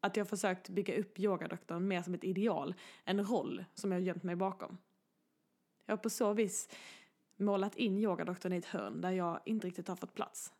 Att 0.00 0.16
jag 0.16 0.28
försökt 0.28 0.68
bygga 0.68 0.96
upp 0.96 1.18
yogadoktorn 1.18 1.88
mer 1.88 2.02
som 2.02 2.14
ett 2.14 2.24
ideal, 2.24 2.74
en 3.04 3.24
roll 3.24 3.64
som 3.74 3.92
jag 3.92 4.00
gömt 4.00 4.22
mig 4.22 4.36
bakom. 4.36 4.78
Jag 5.86 5.92
har 5.92 6.02
på 6.02 6.10
så 6.10 6.32
vis 6.32 6.68
målat 7.36 7.76
in 7.76 7.98
yogadoktorn 7.98 8.52
i 8.52 8.56
ett 8.56 8.64
hörn 8.64 9.00
där 9.00 9.10
jag 9.10 9.40
inte 9.44 9.66
riktigt 9.66 9.88
har 9.88 9.96
fått 9.96 10.14
plats. 10.14 10.52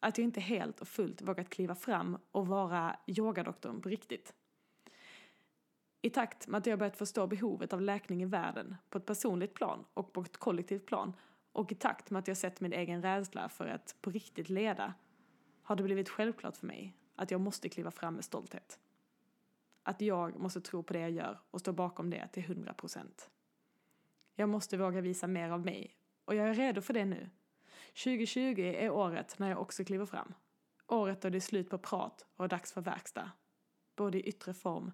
Att 0.00 0.18
jag 0.18 0.24
inte 0.24 0.40
helt 0.40 0.80
och 0.80 0.88
fullt 0.88 1.22
vågat 1.22 1.50
kliva 1.50 1.74
fram 1.74 2.18
och 2.30 2.46
vara 2.46 2.96
yogadoktorn 3.06 3.82
på 3.82 3.88
riktigt. 3.88 4.34
I 6.02 6.10
takt 6.10 6.48
med 6.48 6.58
att 6.58 6.66
jag 6.66 6.78
börjat 6.78 6.96
förstå 6.96 7.26
behovet 7.26 7.72
av 7.72 7.82
läkning 7.82 8.22
i 8.22 8.26
världen 8.26 8.76
på 8.90 8.98
ett 8.98 9.06
personligt 9.06 9.54
plan 9.54 9.84
och 9.94 10.12
på 10.12 10.20
ett 10.20 10.36
kollektivt 10.36 10.86
plan 10.86 11.12
och 11.52 11.72
i 11.72 11.74
takt 11.74 12.10
med 12.10 12.18
att 12.18 12.28
jag 12.28 12.36
sett 12.36 12.60
min 12.60 12.72
egen 12.72 13.02
rädsla 13.02 13.48
för 13.48 13.66
att 13.66 13.96
på 14.00 14.10
riktigt 14.10 14.48
leda 14.48 14.94
har 15.62 15.76
det 15.76 15.82
blivit 15.82 16.08
självklart 16.08 16.56
för 16.56 16.66
mig 16.66 16.96
att 17.16 17.30
jag 17.30 17.40
måste 17.40 17.68
kliva 17.68 17.90
fram 17.90 18.14
med 18.14 18.24
stolthet. 18.24 18.78
Att 19.82 20.00
jag 20.00 20.38
måste 20.38 20.60
tro 20.60 20.82
på 20.82 20.92
det 20.92 21.00
jag 21.00 21.10
gör 21.10 21.40
och 21.50 21.60
stå 21.60 21.72
bakom 21.72 22.10
det 22.10 22.28
till 22.32 22.44
hundra 22.44 22.74
procent. 22.74 23.30
Jag 24.34 24.48
måste 24.48 24.76
våga 24.76 25.00
visa 25.00 25.26
mer 25.26 25.50
av 25.50 25.64
mig 25.64 25.96
och 26.24 26.34
jag 26.34 26.48
är 26.48 26.54
redo 26.54 26.80
för 26.80 26.94
det 26.94 27.04
nu. 27.04 27.30
2020 28.04 28.60
är 28.60 28.90
året 28.90 29.38
när 29.38 29.48
jag 29.48 29.60
också 29.60 29.84
kliver 29.84 30.06
fram. 30.06 30.34
Året 30.86 31.20
då 31.20 31.30
det 31.30 31.38
är 31.38 31.40
slut 31.40 31.70
på 31.70 31.78
prat 31.78 32.26
och 32.36 32.48
dags 32.48 32.72
för 32.72 32.80
verkstad. 32.80 33.30
Både 33.96 34.18
i 34.18 34.28
yttre 34.28 34.54
form 34.54 34.92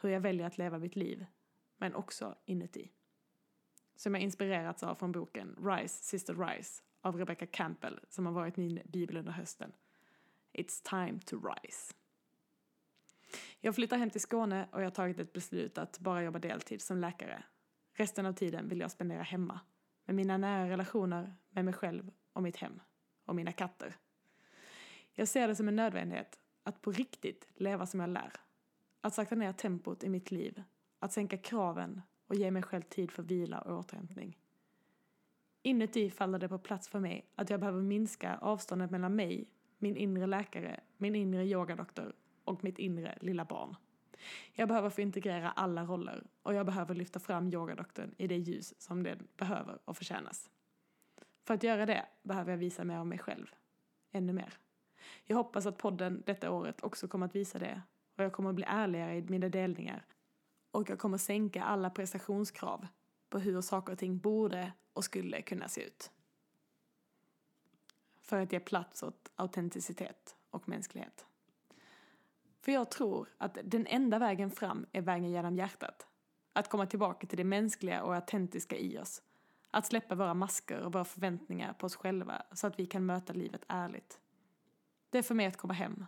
hur 0.00 0.10
jag 0.10 0.20
väljer 0.20 0.46
att 0.46 0.58
leva 0.58 0.78
mitt 0.78 0.96
liv, 0.96 1.26
men 1.76 1.94
också 1.94 2.34
inuti. 2.44 2.92
Som 3.96 4.14
jag 4.14 4.22
inspirerats 4.22 4.82
av 4.82 4.94
från 4.94 5.12
boken 5.12 5.56
Rise, 5.64 6.04
Sister 6.04 6.34
Rise 6.34 6.82
av 7.00 7.16
Rebecca 7.16 7.46
Campbell 7.46 8.00
som 8.08 8.26
har 8.26 8.32
varit 8.32 8.56
min 8.56 8.82
bibel 8.84 9.16
under 9.16 9.32
hösten. 9.32 9.72
It's 10.52 11.04
time 11.04 11.20
to 11.20 11.36
rise. 11.36 11.94
Jag 13.60 13.74
flyttar 13.74 13.98
hem 13.98 14.10
till 14.10 14.20
Skåne 14.20 14.68
och 14.72 14.80
jag 14.80 14.86
har 14.86 14.90
tagit 14.90 15.18
ett 15.18 15.32
beslut 15.32 15.78
att 15.78 15.98
bara 15.98 16.22
jobba 16.22 16.38
deltid 16.38 16.82
som 16.82 16.98
läkare. 16.98 17.42
Resten 17.92 18.26
av 18.26 18.32
tiden 18.32 18.68
vill 18.68 18.80
jag 18.80 18.90
spendera 18.90 19.22
hemma 19.22 19.60
med 20.04 20.16
mina 20.16 20.36
nära 20.36 20.70
relationer, 20.70 21.34
med 21.50 21.64
mig 21.64 21.74
själv 21.74 22.10
och 22.32 22.42
mitt 22.42 22.56
hem 22.56 22.80
och 23.24 23.34
mina 23.34 23.52
katter. 23.52 23.96
Jag 25.12 25.28
ser 25.28 25.48
det 25.48 25.56
som 25.56 25.68
en 25.68 25.76
nödvändighet 25.76 26.38
att 26.62 26.82
på 26.82 26.92
riktigt 26.92 27.48
leva 27.54 27.86
som 27.86 28.00
jag 28.00 28.10
lär. 28.10 28.32
Att 29.00 29.14
sakta 29.14 29.34
ner 29.34 29.52
tempot 29.52 30.04
i 30.04 30.08
mitt 30.08 30.30
liv, 30.30 30.62
att 30.98 31.12
sänka 31.12 31.36
kraven 31.36 32.02
och 32.26 32.34
ge 32.34 32.50
mig 32.50 32.62
själv 32.62 32.82
tid 32.82 33.10
för 33.10 33.22
vila 33.22 33.60
och 33.60 33.78
återhämtning. 33.78 34.38
Inuti 35.62 36.10
faller 36.10 36.38
det 36.38 36.48
på 36.48 36.58
plats 36.58 36.88
för 36.88 37.00
mig 37.00 37.30
att 37.34 37.50
jag 37.50 37.60
behöver 37.60 37.82
minska 37.82 38.36
avståndet 38.36 38.90
mellan 38.90 39.16
mig, 39.16 39.48
min 39.78 39.96
inre 39.96 40.26
läkare, 40.26 40.80
min 40.96 41.14
inre 41.14 41.46
yogadoktor 41.46 42.12
och 42.44 42.64
mitt 42.64 42.78
inre 42.78 43.18
lilla 43.20 43.44
barn. 43.44 43.76
Jag 44.52 44.68
behöver 44.68 44.90
få 44.90 45.00
integrera 45.00 45.50
alla 45.50 45.84
roller 45.84 46.26
och 46.42 46.54
jag 46.54 46.66
behöver 46.66 46.94
lyfta 46.94 47.20
fram 47.20 47.48
yogadoktorn 47.48 48.14
i 48.18 48.26
det 48.26 48.36
ljus 48.36 48.74
som 48.82 49.02
den 49.02 49.28
behöver 49.36 49.78
och 49.84 49.96
förtjänas. 49.96 50.50
För 51.44 51.54
att 51.54 51.62
göra 51.62 51.86
det 51.86 52.06
behöver 52.22 52.50
jag 52.50 52.58
visa 52.58 52.84
mer 52.84 52.96
av 52.96 53.06
mig 53.06 53.18
själv. 53.18 53.46
Ännu 54.12 54.32
mer. 54.32 54.54
Jag 55.24 55.36
hoppas 55.36 55.66
att 55.66 55.78
podden 55.78 56.22
detta 56.26 56.50
året 56.50 56.82
också 56.82 57.08
kommer 57.08 57.26
att 57.26 57.34
visa 57.34 57.58
det 57.58 57.82
och 58.20 58.24
jag 58.24 58.32
kommer 58.32 58.50
att 58.50 58.56
bli 58.56 58.64
ärligare 58.68 59.16
i 59.16 59.22
mina 59.22 59.48
delningar 59.48 60.04
och 60.70 60.90
jag 60.90 60.98
kommer 60.98 61.18
sänka 61.18 61.62
alla 61.62 61.90
prestationskrav 61.90 62.86
på 63.30 63.38
hur 63.38 63.60
saker 63.60 63.92
och 63.92 63.98
ting 63.98 64.18
borde 64.18 64.72
och 64.92 65.04
skulle 65.04 65.42
kunna 65.42 65.68
se 65.68 65.82
ut. 65.82 66.10
För 68.20 68.40
att 68.40 68.52
ge 68.52 68.60
plats 68.60 69.02
åt 69.02 69.30
autenticitet 69.34 70.36
och 70.50 70.68
mänsklighet. 70.68 71.26
För 72.60 72.72
jag 72.72 72.90
tror 72.90 73.28
att 73.38 73.58
den 73.64 73.86
enda 73.86 74.18
vägen 74.18 74.50
fram 74.50 74.86
är 74.92 75.02
vägen 75.02 75.30
genom 75.30 75.56
hjärtat. 75.56 76.06
Att 76.52 76.68
komma 76.68 76.86
tillbaka 76.86 77.26
till 77.26 77.38
det 77.38 77.44
mänskliga 77.44 78.02
och 78.02 78.14
autentiska 78.14 78.76
i 78.76 78.98
oss. 78.98 79.22
Att 79.70 79.86
släppa 79.86 80.14
våra 80.14 80.34
masker 80.34 80.80
och 80.80 80.92
våra 80.92 81.04
förväntningar 81.04 81.72
på 81.72 81.86
oss 81.86 81.96
själva 81.96 82.42
så 82.52 82.66
att 82.66 82.78
vi 82.78 82.86
kan 82.86 83.06
möta 83.06 83.32
livet 83.32 83.64
ärligt. 83.68 84.20
Det 85.10 85.18
är 85.18 85.22
för 85.22 85.34
mig 85.34 85.46
att 85.46 85.56
komma 85.56 85.74
hem. 85.74 86.06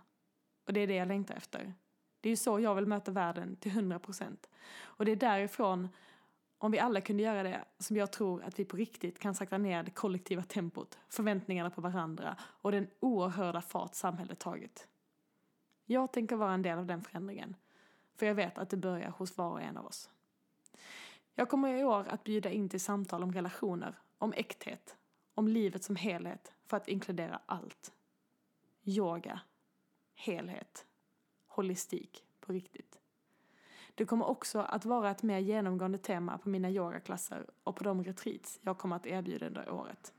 Och 0.66 0.72
det 0.72 0.80
är 0.80 0.86
det 0.86 0.94
jag 0.94 1.08
längtar 1.08 1.34
efter. 1.34 1.74
Det 2.22 2.28
är 2.28 2.30
ju 2.30 2.36
så 2.36 2.60
jag 2.60 2.74
vill 2.74 2.86
möta 2.86 3.10
världen 3.10 3.56
till 3.56 3.72
100 3.72 3.98
procent. 3.98 4.48
Och 4.80 5.04
det 5.04 5.12
är 5.12 5.16
därifrån, 5.16 5.88
om 6.58 6.70
vi 6.70 6.78
alla 6.78 7.00
kunde 7.00 7.22
göra 7.22 7.42
det, 7.42 7.64
som 7.78 7.96
jag 7.96 8.12
tror 8.12 8.42
att 8.42 8.58
vi 8.58 8.64
på 8.64 8.76
riktigt 8.76 9.18
kan 9.18 9.34
sakta 9.34 9.58
ner 9.58 9.82
det 9.82 9.90
kollektiva 9.90 10.42
tempot, 10.42 10.98
förväntningarna 11.08 11.70
på 11.70 11.80
varandra 11.80 12.36
och 12.40 12.72
den 12.72 12.86
oerhörda 13.00 13.60
fart 13.60 13.94
samhället 13.94 14.38
tagit. 14.38 14.88
Jag 15.84 16.12
tänker 16.12 16.36
vara 16.36 16.54
en 16.54 16.62
del 16.62 16.78
av 16.78 16.86
den 16.86 17.02
förändringen. 17.02 17.56
För 18.14 18.26
jag 18.26 18.34
vet 18.34 18.58
att 18.58 18.70
det 18.70 18.76
börjar 18.76 19.10
hos 19.10 19.36
var 19.36 19.50
och 19.50 19.62
en 19.62 19.76
av 19.76 19.86
oss. 19.86 20.10
Jag 21.34 21.48
kommer 21.48 21.74
i 21.74 21.84
år 21.84 22.06
att 22.08 22.24
bjuda 22.24 22.50
in 22.50 22.68
till 22.68 22.80
samtal 22.80 23.22
om 23.22 23.32
relationer, 23.32 23.98
om 24.18 24.32
äkthet, 24.32 24.96
om 25.34 25.48
livet 25.48 25.84
som 25.84 25.96
helhet 25.96 26.52
för 26.66 26.76
att 26.76 26.88
inkludera 26.88 27.40
allt. 27.46 27.92
Yoga, 28.84 29.40
helhet, 30.14 30.86
holistik 31.54 32.24
på 32.40 32.52
riktigt. 32.52 32.98
Det 33.94 34.04
kommer 34.04 34.28
också 34.28 34.58
att 34.58 34.84
vara 34.84 35.10
ett 35.10 35.22
mer 35.22 35.38
genomgående 35.38 35.98
tema 35.98 36.38
på 36.38 36.48
mina 36.48 36.70
yogaklasser 36.70 37.46
och 37.64 37.76
på 37.76 37.84
de 37.84 38.04
retreats 38.04 38.58
jag 38.62 38.78
kommer 38.78 38.96
att 38.96 39.06
erbjuda 39.06 39.46
under 39.46 39.70
året. 39.70 40.12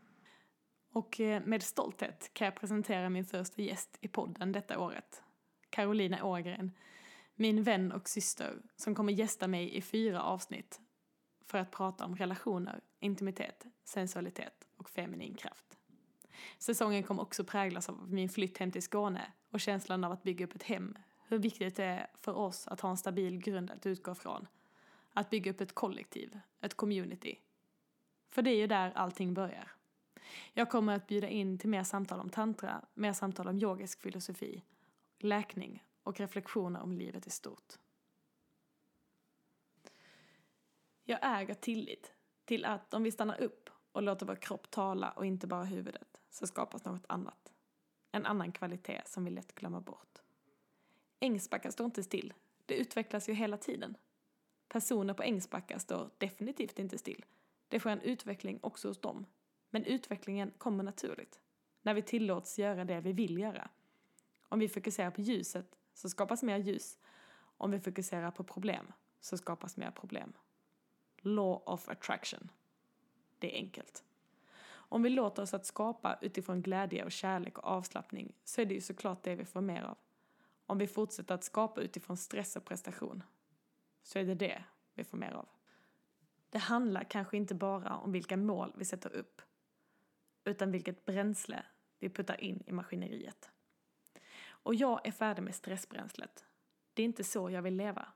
Och 0.92 1.20
eh, 1.20 1.42
med 1.46 1.64
stolthet 1.64 2.32
kan 2.34 2.46
jag 2.46 2.56
presentera 2.56 3.10
min 3.10 3.26
första 3.26 3.62
gäst 3.62 3.98
i 4.02 4.08
podden 4.08 4.52
detta 4.52 4.80
året. 4.80 5.24
Carolina 5.70 6.24
Ågren, 6.24 6.72
min 7.36 7.64
vän 7.64 7.92
och 7.92 8.10
syster 8.10 8.62
som 8.76 8.96
kommer 8.96 9.14
gästa 9.14 9.48
mig 9.48 9.76
i 9.76 9.82
fyra 9.82 10.24
avsnitt 10.24 10.82
för 11.46 11.58
att 11.58 11.72
prata 11.72 12.06
om 12.06 12.16
relationer, 12.16 12.82
intimitet, 13.00 13.66
sensualitet 13.84 14.68
och 14.78 14.90
feminin 14.90 15.36
kraft. 15.36 15.78
Säsongen 16.58 17.04
kommer 17.04 17.24
också 17.24 17.44
präglas 17.44 17.90
av 17.90 18.14
min 18.14 18.30
flytt 18.30 18.58
hem 18.58 18.72
till 18.72 18.84
Skåne 18.84 19.32
och 19.52 19.60
känslan 19.60 20.04
av 20.04 20.12
att 20.12 20.24
bygga 20.24 20.46
upp 20.46 20.56
ett 20.56 20.64
hem, 20.64 20.98
hur 21.28 21.38
viktigt 21.38 21.76
det 21.76 21.84
är 21.84 22.08
för 22.14 22.34
oss 22.34 22.68
att 22.68 22.82
ha 22.82 22.90
en 22.90 22.98
stabil 22.98 23.38
grund 23.38 23.72
att 23.72 23.86
utgå 23.86 24.16
från. 24.16 24.48
Att 25.14 25.30
bygga 25.30 25.52
upp 25.52 25.62
ett 25.62 25.76
kollektiv, 25.76 26.40
ett 26.62 26.74
community. 26.74 27.40
För 28.30 28.42
det 28.42 28.52
är 28.52 28.58
ju 28.58 28.68
där 28.68 28.92
allting 28.96 29.34
börjar. 29.34 29.72
Jag 30.54 30.70
kommer 30.70 30.96
att 30.96 31.08
bjuda 31.08 31.28
in 31.28 31.58
till 31.58 31.70
mer 31.70 31.84
samtal 31.84 32.20
om 32.20 32.30
tantra, 32.30 32.86
mer 32.94 33.14
samtal 33.14 33.48
om 33.48 33.58
yogisk 33.58 34.02
filosofi 34.02 34.64
läkning 35.24 35.84
och 36.04 36.20
reflektioner 36.20 36.82
om 36.82 36.92
livet 36.92 37.28
i 37.28 37.30
stort. 37.30 37.74
Jag 41.04 41.20
äger 41.22 41.54
tillit 41.54 42.14
till 42.46 42.66
att 42.66 42.94
om 42.94 43.04
vi 43.04 43.12
stannar 43.12 43.42
upp 43.42 43.70
och 43.92 44.04
låter 44.04 44.26
vår 44.26 44.36
kropp 44.36 44.72
tala 44.72 45.12
och 45.12 45.26
inte 45.26 45.48
bara 45.48 45.64
huvudet 45.64 46.22
så 46.30 46.48
skapas 46.48 46.86
något 46.86 47.06
annat. 47.08 47.54
En 48.12 48.26
annan 48.26 48.52
kvalitet 48.52 49.02
som 49.06 49.26
vi 49.26 49.32
lätt 49.32 49.56
glömmer 49.56 49.80
bort. 49.80 50.23
Ängsbacka 51.24 51.72
står 51.72 51.86
inte 51.86 52.04
still. 52.04 52.34
Det 52.66 52.76
utvecklas 52.76 53.30
ju 53.30 53.34
hela 53.34 53.58
tiden. 53.58 53.98
Personer 54.68 55.14
på 55.14 55.24
Ängsbacka 55.24 55.80
står 55.80 56.10
definitivt 56.18 56.80
inte 56.80 56.98
still. 56.98 57.26
Det 57.68 57.80
sker 57.80 57.90
en 57.90 58.02
utveckling 58.02 58.60
också 58.62 58.88
hos 58.88 59.02
dem. 59.02 59.26
Men 59.70 59.86
utvecklingen 59.86 60.52
kommer 60.58 60.84
naturligt. 60.84 61.40
När 61.82 61.94
vi 61.94 62.02
tillåts 62.02 62.60
göra 62.60 62.86
det 62.86 63.02
vi 63.02 63.14
vill 63.14 63.38
göra. 63.38 63.70
Om 64.50 64.60
vi 64.60 64.70
fokuserar 64.70 65.12
på 65.12 65.22
ljuset 65.22 65.76
så 65.94 66.10
skapas 66.10 66.44
mer 66.44 66.58
ljus. 66.58 67.00
Om 67.58 67.72
vi 67.72 67.80
fokuserar 67.80 68.32
på 68.32 68.44
problem 68.44 68.92
så 69.22 69.38
skapas 69.38 69.78
mer 69.78 69.92
problem. 69.92 70.34
Law 71.18 71.64
of 71.66 71.90
attraction. 71.90 72.52
Det 73.40 73.56
är 73.56 73.60
enkelt. 73.60 74.04
Om 74.66 75.04
vi 75.04 75.10
låter 75.10 75.44
oss 75.44 75.54
att 75.54 75.66
skapa 75.66 76.18
utifrån 76.22 76.62
glädje 76.62 77.04
och 77.04 77.12
kärlek 77.12 77.58
och 77.58 77.68
avslappning 77.68 78.34
så 78.44 78.62
är 78.62 78.66
det 78.66 78.74
ju 78.74 78.82
såklart 78.82 79.24
det 79.24 79.36
vi 79.36 79.46
får 79.46 79.62
mer 79.62 79.84
av. 79.84 79.98
Om 80.66 80.78
vi 80.78 80.88
fortsätter 80.88 81.36
att 81.36 81.44
skapa 81.44 81.82
utifrån 81.82 82.18
stress 82.18 82.56
och 82.56 82.66
prestation 82.66 83.24
så 84.04 84.20
är 84.20 84.24
det 84.24 84.36
det 84.36 84.64
vi 84.94 85.04
får 85.04 85.18
mer 85.18 85.32
av. 85.32 85.50
Det 86.50 86.58
handlar 86.58 87.04
kanske 87.04 87.38
inte 87.38 87.56
bara 87.56 87.98
om 87.98 88.12
vilka 88.12 88.38
mål 88.38 88.74
vi 88.78 88.86
sätter 88.86 89.16
upp 89.16 89.42
utan 90.44 90.72
vilket 90.72 91.06
bränsle 91.06 91.66
vi 92.00 92.10
puttar 92.10 92.44
in 92.44 92.64
i 92.68 92.72
maskineriet. 92.72 93.52
Och 94.46 94.76
jag 94.76 95.08
är 95.08 95.12
färdig 95.12 95.44
med 95.44 95.56
stressbränslet. 95.56 96.46
Det 96.94 97.02
är 97.02 97.06
inte 97.06 97.24
så 97.24 97.50
jag 97.50 97.62
vill 97.62 97.76
leva. 97.76 98.08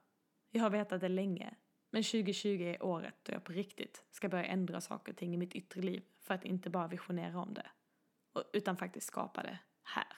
Jag 0.50 0.62
har 0.62 0.70
vetat 0.70 1.02
det 1.02 1.10
länge, 1.10 1.56
men 1.90 2.04
2020 2.04 2.48
är 2.48 2.84
året 2.84 3.16
då 3.24 3.32
jag 3.32 3.44
på 3.44 3.52
riktigt 3.52 4.04
ska 4.12 4.30
börja 4.30 4.46
ändra 4.46 4.82
saker 4.82 5.12
och 5.12 5.18
ting 5.18 5.34
i 5.34 5.38
mitt 5.38 5.56
yttre 5.56 5.82
liv 5.82 6.04
för 6.20 6.34
att 6.34 6.46
inte 6.46 6.70
bara 6.70 6.88
visionera 6.88 7.40
om 7.40 7.54
det, 7.54 7.70
utan 8.54 8.78
faktiskt 8.78 9.08
skapa 9.08 9.44
det 9.44 9.60
här, 9.84 10.18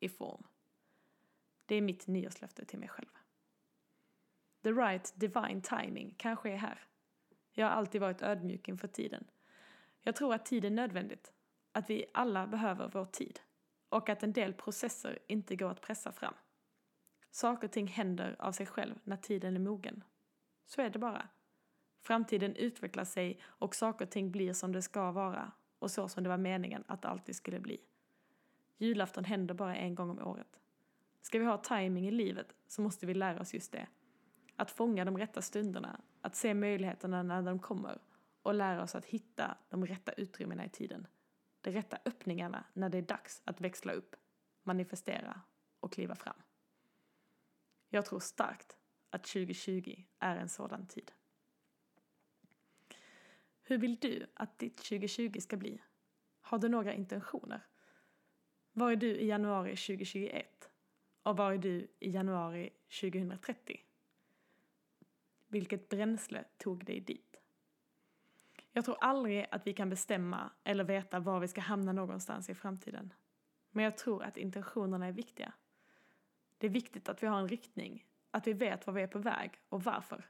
i 0.00 0.08
form. 0.08 0.46
Det 1.68 1.74
är 1.74 1.82
mitt 1.82 2.06
nyårslöfte 2.06 2.64
till 2.64 2.78
mig 2.78 2.88
själv. 2.88 3.08
The 4.62 4.72
right 4.72 5.12
divine 5.16 5.62
timing 5.62 6.14
kanske 6.18 6.50
är 6.50 6.56
här. 6.56 6.86
Jag 7.52 7.66
har 7.66 7.72
alltid 7.72 8.00
varit 8.00 8.22
ödmjuk 8.22 8.68
inför 8.68 8.88
tiden. 8.88 9.24
Jag 10.02 10.16
tror 10.16 10.34
att 10.34 10.46
tid 10.46 10.64
är 10.64 10.70
nödvändigt. 10.70 11.32
Att 11.72 11.90
vi 11.90 12.06
alla 12.14 12.46
behöver 12.46 12.90
vår 12.92 13.04
tid 13.04 13.40
och 13.88 14.08
att 14.08 14.22
en 14.22 14.32
del 14.32 14.52
processer 14.54 15.18
inte 15.26 15.56
går 15.56 15.70
att 15.70 15.80
pressa 15.80 16.12
fram. 16.12 16.34
Saker 17.30 17.66
och 17.66 17.72
ting 17.72 17.86
händer 17.86 18.36
av 18.38 18.52
sig 18.52 18.66
själv 18.66 18.94
när 19.04 19.16
tiden 19.16 19.56
är 19.56 19.60
mogen. 19.60 20.04
Så 20.66 20.82
är 20.82 20.90
det 20.90 20.98
bara. 20.98 21.28
Framtiden 22.00 22.56
utvecklar 22.56 23.04
sig 23.04 23.40
och 23.44 23.74
saker 23.74 24.04
och 24.04 24.10
ting 24.10 24.30
blir 24.30 24.52
som 24.52 24.72
det 24.72 24.82
ska 24.82 25.12
vara 25.12 25.52
och 25.78 25.90
så 25.90 26.08
som 26.08 26.22
det 26.22 26.28
var 26.28 26.38
meningen 26.38 26.84
att 26.86 27.02
det 27.02 27.08
alltid 27.08 27.36
skulle 27.36 27.60
bli. 27.60 27.80
Julafton 28.76 29.24
händer 29.24 29.54
bara 29.54 29.76
en 29.76 29.94
gång 29.94 30.10
om 30.10 30.18
året. 30.18 30.60
Ska 31.28 31.38
vi 31.38 31.44
ha 31.44 31.58
timing 31.58 32.08
i 32.08 32.10
livet 32.10 32.54
så 32.66 32.82
måste 32.82 33.06
vi 33.06 33.14
lära 33.14 33.40
oss 33.40 33.54
just 33.54 33.72
det. 33.72 33.86
Att 34.56 34.70
fånga 34.70 35.04
de 35.04 35.18
rätta 35.18 35.42
stunderna, 35.42 36.00
att 36.20 36.36
se 36.36 36.54
möjligheterna 36.54 37.22
när 37.22 37.42
de 37.42 37.58
kommer 37.58 37.98
och 38.42 38.54
lära 38.54 38.82
oss 38.82 38.94
att 38.94 39.04
hitta 39.04 39.58
de 39.68 39.86
rätta 39.86 40.12
utrymmena 40.12 40.64
i 40.64 40.68
tiden 40.68 41.06
de 41.60 41.70
rätta 41.70 41.98
öppningarna 42.04 42.64
när 42.72 42.88
det 42.88 42.98
är 42.98 43.02
dags 43.02 43.42
att 43.44 43.60
växla 43.60 43.92
upp, 43.92 44.16
manifestera 44.62 45.40
och 45.80 45.92
kliva 45.92 46.14
fram. 46.14 46.42
Jag 47.88 48.06
tror 48.06 48.20
starkt 48.20 48.76
att 49.10 49.24
2020 49.24 50.04
är 50.18 50.36
en 50.36 50.48
sådan 50.48 50.86
tid. 50.86 51.12
Hur 53.62 53.78
vill 53.78 53.96
du 53.96 54.26
att 54.34 54.58
ditt 54.58 54.76
2020 54.76 55.40
ska 55.40 55.56
bli? 55.56 55.82
Har 56.40 56.58
du 56.58 56.68
några 56.68 56.94
intentioner? 56.94 57.66
Var 58.72 58.92
är 58.92 58.96
du 58.96 59.16
i 59.16 59.26
januari 59.26 59.76
2021? 59.76 60.70
Och 61.28 61.36
var 61.36 61.52
är 61.52 61.58
du 61.58 61.88
i 61.98 62.10
januari 62.10 62.70
2030? 63.00 63.80
Vilket 65.48 65.88
bränsle 65.88 66.44
tog 66.58 66.84
dig 66.84 67.00
dit? 67.00 67.36
Jag 68.72 68.84
tror 68.84 68.96
aldrig 69.00 69.46
att 69.50 69.66
vi 69.66 69.72
kan 69.72 69.90
bestämma 69.90 70.50
eller 70.64 70.84
veta 70.84 71.20
var 71.20 71.40
vi 71.40 71.48
ska 71.48 71.60
hamna 71.60 71.92
någonstans 71.92 72.50
i 72.50 72.54
framtiden. 72.54 73.12
Men 73.70 73.84
jag 73.84 73.96
tror 73.96 74.22
att 74.22 74.36
intentionerna 74.36 75.06
är 75.06 75.12
viktiga. 75.12 75.52
Det 76.58 76.66
är 76.66 76.70
viktigt 76.70 77.08
att 77.08 77.22
vi 77.22 77.26
har 77.26 77.38
en 77.38 77.48
riktning, 77.48 78.06
att 78.30 78.46
vi 78.46 78.52
vet 78.52 78.86
var 78.86 78.94
vi 78.94 79.02
är 79.02 79.06
på 79.06 79.18
väg 79.18 79.50
och 79.68 79.82
varför. 79.82 80.28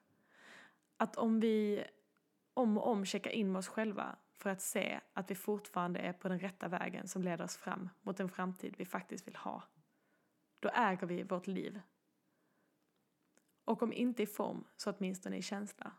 Att 0.96 1.16
om 1.16 1.40
vi 1.40 1.84
om 2.54 2.78
och 2.78 2.88
om 2.88 3.04
checkar 3.04 3.30
in 3.30 3.52
med 3.52 3.58
oss 3.58 3.68
själva 3.68 4.16
för 4.36 4.50
att 4.50 4.60
se 4.60 5.00
att 5.12 5.30
vi 5.30 5.34
fortfarande 5.34 6.00
är 6.00 6.12
på 6.12 6.28
den 6.28 6.38
rätta 6.38 6.68
vägen 6.68 7.08
som 7.08 7.22
leder 7.22 7.44
oss 7.44 7.56
fram 7.56 7.88
mot 8.02 8.16
den 8.16 8.28
framtid 8.28 8.74
vi 8.78 8.84
faktiskt 8.84 9.26
vill 9.26 9.36
ha. 9.36 9.62
Då 10.60 10.68
äger 10.68 11.06
vi 11.06 11.22
vårt 11.22 11.46
liv. 11.46 11.80
Och 13.64 13.82
om 13.82 13.92
inte 13.92 14.22
i 14.22 14.26
form, 14.26 14.64
så 14.76 14.92
åtminstone 14.92 15.36
i 15.36 15.42
känsla. 15.42 15.92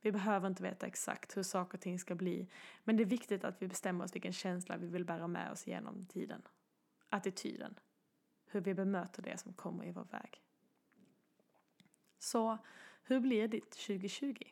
Vi 0.00 0.12
behöver 0.12 0.48
inte 0.48 0.62
veta 0.62 0.86
exakt 0.86 1.36
hur 1.36 1.42
saker 1.42 1.78
och 1.78 1.82
ting 1.82 1.98
ska 1.98 2.14
bli, 2.14 2.48
men 2.84 2.96
det 2.96 3.02
är 3.02 3.04
viktigt 3.04 3.44
att 3.44 3.62
vi 3.62 3.68
bestämmer 3.68 4.04
oss 4.04 4.14
vilken 4.14 4.32
känsla 4.32 4.76
vi 4.76 4.86
vill 4.86 5.04
bära 5.04 5.26
med 5.26 5.52
oss 5.52 5.66
genom 5.66 6.06
tiden. 6.06 6.42
Attityden. 7.08 7.78
Hur 8.46 8.60
vi 8.60 8.74
bemöter 8.74 9.22
det 9.22 9.38
som 9.38 9.52
kommer 9.52 9.84
i 9.84 9.92
vår 9.92 10.04
väg. 10.04 10.42
Så, 12.18 12.58
hur 13.02 13.20
blir 13.20 13.48
ditt 13.48 13.70
2020? 13.70 14.42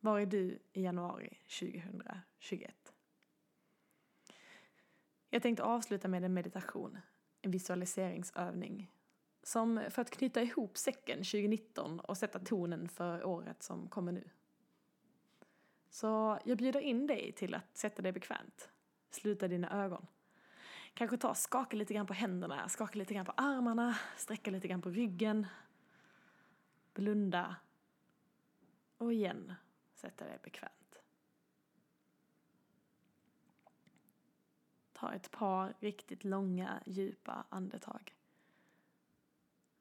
Var 0.00 0.20
är 0.20 0.26
du 0.26 0.58
i 0.72 0.82
januari 0.82 1.38
2021? 1.60 2.92
Jag 5.30 5.42
tänkte 5.42 5.62
avsluta 5.62 6.08
med 6.08 6.24
en 6.24 6.34
meditation, 6.34 6.98
visualiseringsövning 7.42 8.90
som 9.42 9.84
för 9.90 10.02
att 10.02 10.10
knyta 10.10 10.42
ihop 10.42 10.76
säcken 10.78 11.18
2019 11.18 12.00
och 12.00 12.16
sätta 12.16 12.38
tonen 12.38 12.88
för 12.88 13.24
året 13.24 13.62
som 13.62 13.88
kommer 13.88 14.12
nu. 14.12 14.30
Så 15.90 16.38
jag 16.44 16.58
bjuder 16.58 16.80
in 16.80 17.06
dig 17.06 17.32
till 17.32 17.54
att 17.54 17.76
sätta 17.76 18.02
dig 18.02 18.12
bekvämt. 18.12 18.68
Sluta 19.10 19.48
dina 19.48 19.84
ögon. 19.84 20.06
Kanske 20.94 21.16
ta 21.16 21.34
skaka 21.34 21.76
lite 21.76 21.94
grann 21.94 22.06
på 22.06 22.12
händerna, 22.12 22.68
skaka 22.68 22.98
lite 22.98 23.14
grann 23.14 23.26
på 23.26 23.32
armarna, 23.36 23.98
sträcka 24.16 24.50
lite 24.50 24.68
grann 24.68 24.82
på 24.82 24.90
ryggen. 24.90 25.46
Blunda. 26.94 27.56
Och 28.98 29.12
igen, 29.12 29.54
sätta 29.94 30.24
dig 30.24 30.38
bekvämt. 30.42 30.79
Ta 35.00 35.12
ett 35.12 35.30
par 35.30 35.74
riktigt 35.78 36.24
långa, 36.24 36.82
djupa 36.86 37.44
andetag. 37.48 38.16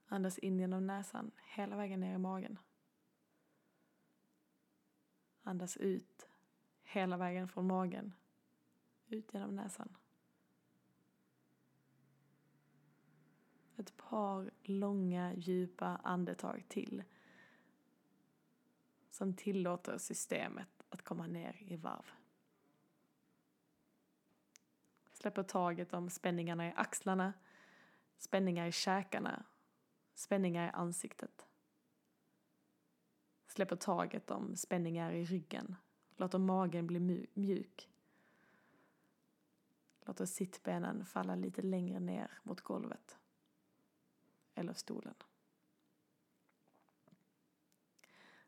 Andas 0.05 0.37
in 0.37 0.59
genom 0.59 0.87
näsan 0.87 1.31
hela 1.55 1.75
vägen 1.75 1.99
ner 1.99 2.15
i 2.15 2.17
magen. 2.17 2.59
Andas 5.43 5.77
ut 5.77 6.29
hela 6.83 7.17
vägen 7.17 7.47
från 7.47 7.67
magen 7.67 8.13
ut 9.07 9.33
genom 9.33 9.55
näsan. 9.55 9.97
Ett 13.77 13.97
par 13.97 14.51
långa 14.63 15.33
djupa 15.33 15.99
andetag 16.03 16.65
till 16.67 17.03
som 19.09 19.33
tillåter 19.33 19.97
systemet 19.97 20.83
att 20.89 21.01
komma 21.01 21.27
ner 21.27 21.63
i 21.67 21.75
varv. 21.75 22.18
Släpper 25.21 25.43
taget 25.43 25.93
om 25.93 26.09
spänningarna 26.09 26.67
i 26.67 26.73
axlarna, 26.75 27.33
spänningar 28.17 28.67
i 28.67 28.71
käkarna 28.71 29.45
spänningar 30.19 30.67
i 30.67 30.71
ansiktet. 30.71 31.45
Släpper 33.47 33.75
taget 33.75 34.31
om 34.31 34.55
spänningar 34.55 35.11
i 35.11 35.25
ryggen. 35.25 35.75
Låter 36.17 36.37
magen 36.37 36.87
bli 36.87 37.27
mjuk. 37.33 37.89
Låter 40.01 40.25
sittbenen 40.25 41.05
falla 41.05 41.35
lite 41.35 41.61
längre 41.61 41.99
ner 41.99 42.39
mot 42.43 42.61
golvet. 42.61 43.17
Eller 44.55 44.73
stolen. 44.73 45.15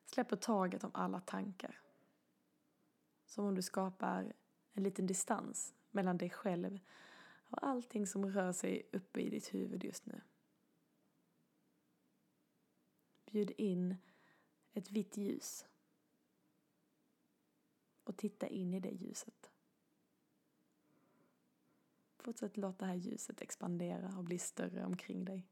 Släpper 0.06 0.36
taget 0.36 0.84
om 0.84 0.92
alla 0.94 1.20
tankar. 1.20 1.82
Som 3.26 3.46
om 3.46 3.56
du 3.56 3.62
skapar 3.62 4.34
en 4.74 4.84
liten 4.84 5.08
distans 5.08 5.74
mellan 5.94 6.18
dig 6.18 6.30
själv 6.30 6.80
och 7.52 7.68
allting 7.68 8.08
som 8.08 8.26
rör 8.26 8.52
sig 8.52 8.90
uppe 8.92 9.22
i 9.22 9.30
ditt 9.30 9.54
huvud 9.54 9.84
just 9.84 10.06
nu. 10.06 10.22
Bjud 13.26 13.52
in 13.58 13.96
ett 14.74 14.92
vitt 14.92 15.18
ljus. 15.18 15.66
Och 18.04 18.18
titta 18.18 18.48
in 18.48 18.74
i 18.74 18.80
det 18.80 18.92
ljuset. 18.92 19.52
Fortsätt 22.18 22.58
låta 22.58 22.86
det 22.86 22.92
här 22.92 22.98
ljuset 22.98 23.42
expandera 23.42 24.18
och 24.18 24.24
bli 24.24 24.40
större 24.40 24.86
omkring 24.86 25.26
dig. 25.26 25.48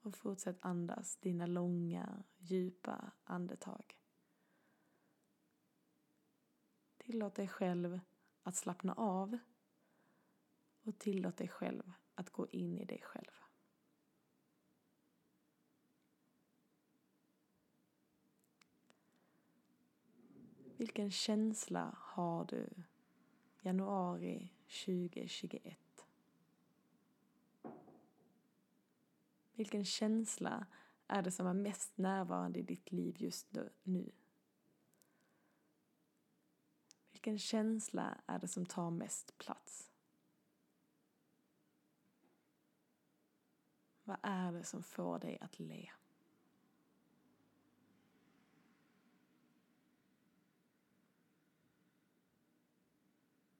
Och 0.00 0.16
fortsätt 0.16 0.58
andas 0.60 1.16
dina 1.16 1.46
långa, 1.46 2.24
djupa 2.36 3.12
andetag. 3.24 3.97
Tillåt 7.08 7.34
dig 7.34 7.48
själv 7.48 8.00
att 8.42 8.56
slappna 8.56 8.92
av 8.94 9.38
och 10.82 10.98
tillåt 10.98 11.36
dig 11.36 11.48
själv 11.48 11.92
att 12.14 12.30
gå 12.30 12.48
in 12.48 12.78
i 12.78 12.84
dig 12.84 13.00
själv. 13.02 13.30
Vilken 20.76 21.10
känsla 21.10 21.96
har 21.98 22.44
du 22.44 22.68
januari 23.60 24.52
2021? 24.86 25.78
Vilken 29.54 29.84
känsla 29.84 30.66
är 31.06 31.22
det 31.22 31.30
som 31.30 31.46
är 31.46 31.54
mest 31.54 31.98
närvarande 31.98 32.58
i 32.58 32.62
ditt 32.62 32.92
liv 32.92 33.16
just 33.18 33.56
nu? 33.82 34.12
Vilken 37.28 37.38
känsla 37.38 38.20
är 38.26 38.38
det 38.38 38.48
som 38.48 38.66
tar 38.66 38.90
mest 38.90 39.38
plats? 39.38 39.90
Vad 44.04 44.16
är 44.22 44.52
det 44.52 44.64
som 44.64 44.82
får 44.82 45.18
dig 45.18 45.38
att 45.40 45.58
le? 45.58 45.90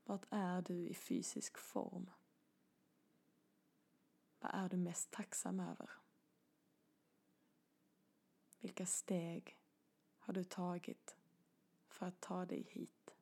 Vart 0.05 0.27
är 0.31 0.63
du 0.63 0.89
i 0.89 0.95
fysisk 0.95 1.59
form? 1.59 2.11
Vad 4.41 4.55
är 4.55 4.69
du 4.69 4.77
mest 4.77 5.11
tacksam 5.11 5.61
över? 5.61 5.91
Vilka 8.59 8.87
steg 8.87 9.59
har 10.19 10.35
du 10.35 10.45
tagit 10.45 11.17
för 11.89 12.07
att 12.07 12.21
ta 12.21 12.47
dig 12.47 12.63
hit? 12.63 13.18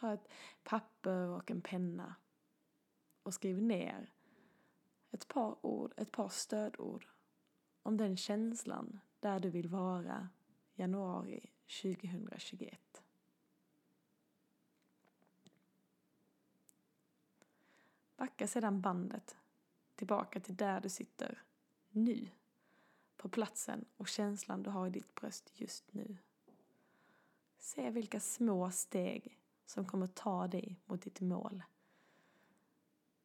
Ta 0.00 0.12
ett 0.12 0.28
papper 0.62 1.28
och 1.28 1.50
en 1.50 1.60
penna 1.60 2.14
och 3.22 3.34
skriv 3.34 3.62
ner 3.62 4.12
ett 5.10 5.28
par 5.28 5.66
ord, 5.66 5.94
ett 5.96 6.12
par 6.12 6.28
stödord 6.28 7.06
om 7.82 7.96
den 7.96 8.16
känslan 8.16 9.00
där 9.20 9.40
du 9.40 9.50
vill 9.50 9.68
vara 9.68 10.28
januari 10.74 11.50
2021. 11.82 13.02
Backa 18.16 18.46
sedan 18.46 18.80
bandet 18.80 19.36
tillbaka 19.94 20.40
till 20.40 20.56
där 20.56 20.80
du 20.80 20.88
sitter 20.88 21.42
nu, 21.90 22.28
på 23.16 23.28
platsen 23.28 23.84
och 23.96 24.08
känslan 24.08 24.62
du 24.62 24.70
har 24.70 24.86
i 24.86 24.90
ditt 24.90 25.14
bröst 25.14 25.60
just 25.60 25.92
nu. 25.92 26.16
Se 27.58 27.90
vilka 27.90 28.20
små 28.20 28.70
steg 28.70 29.38
som 29.68 29.84
kommer 29.84 30.06
ta 30.06 30.48
dig 30.48 30.80
mot 30.86 31.02
ditt 31.02 31.20
mål. 31.20 31.62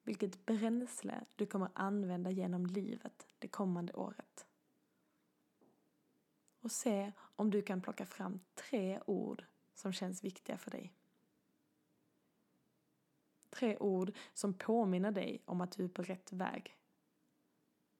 Vilket 0.04 0.46
bränsle 0.46 1.26
du 1.36 1.46
kommer 1.46 1.70
använda 1.74 2.32
genom 2.32 2.66
livet 2.66 3.28
det 3.40 3.48
kommande 3.48 3.94
året. 3.94 4.46
Och 6.60 6.72
se 6.72 7.12
om 7.18 7.52
du 7.52 7.62
kan 7.62 7.82
plocka 7.82 8.06
fram 8.06 8.40
tre 8.56 9.02
ord 9.06 9.46
som 9.74 9.94
känns 9.94 10.24
viktiga 10.24 10.58
för 10.58 10.72
dig. 10.72 10.94
Tre 13.50 13.78
ord 13.78 14.12
som 14.34 14.54
påminner 14.54 15.12
dig 15.12 15.42
om 15.46 15.62
att 15.62 15.72
du 15.72 15.84
är 15.84 15.90
på 15.90 16.02
rätt 16.02 16.34
väg. 16.34 16.78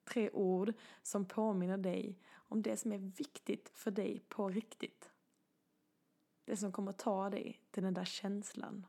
Tre 0.04 0.30
ord 0.30 0.74
som 1.02 1.26
påminner 1.26 1.78
dig 1.78 2.20
om 2.34 2.62
det 2.62 2.78
som 2.78 2.92
är 2.92 2.98
viktigt 2.98 3.72
för 3.74 3.92
dig 3.92 4.20
på 4.30 4.50
riktigt. 4.50 5.13
Det 6.46 6.58
som 6.58 6.72
kommer 6.72 6.92
ta 6.92 7.30
dig 7.30 7.62
till 7.72 7.84
den 7.84 7.94
där 7.94 8.06
känslan 8.06 8.86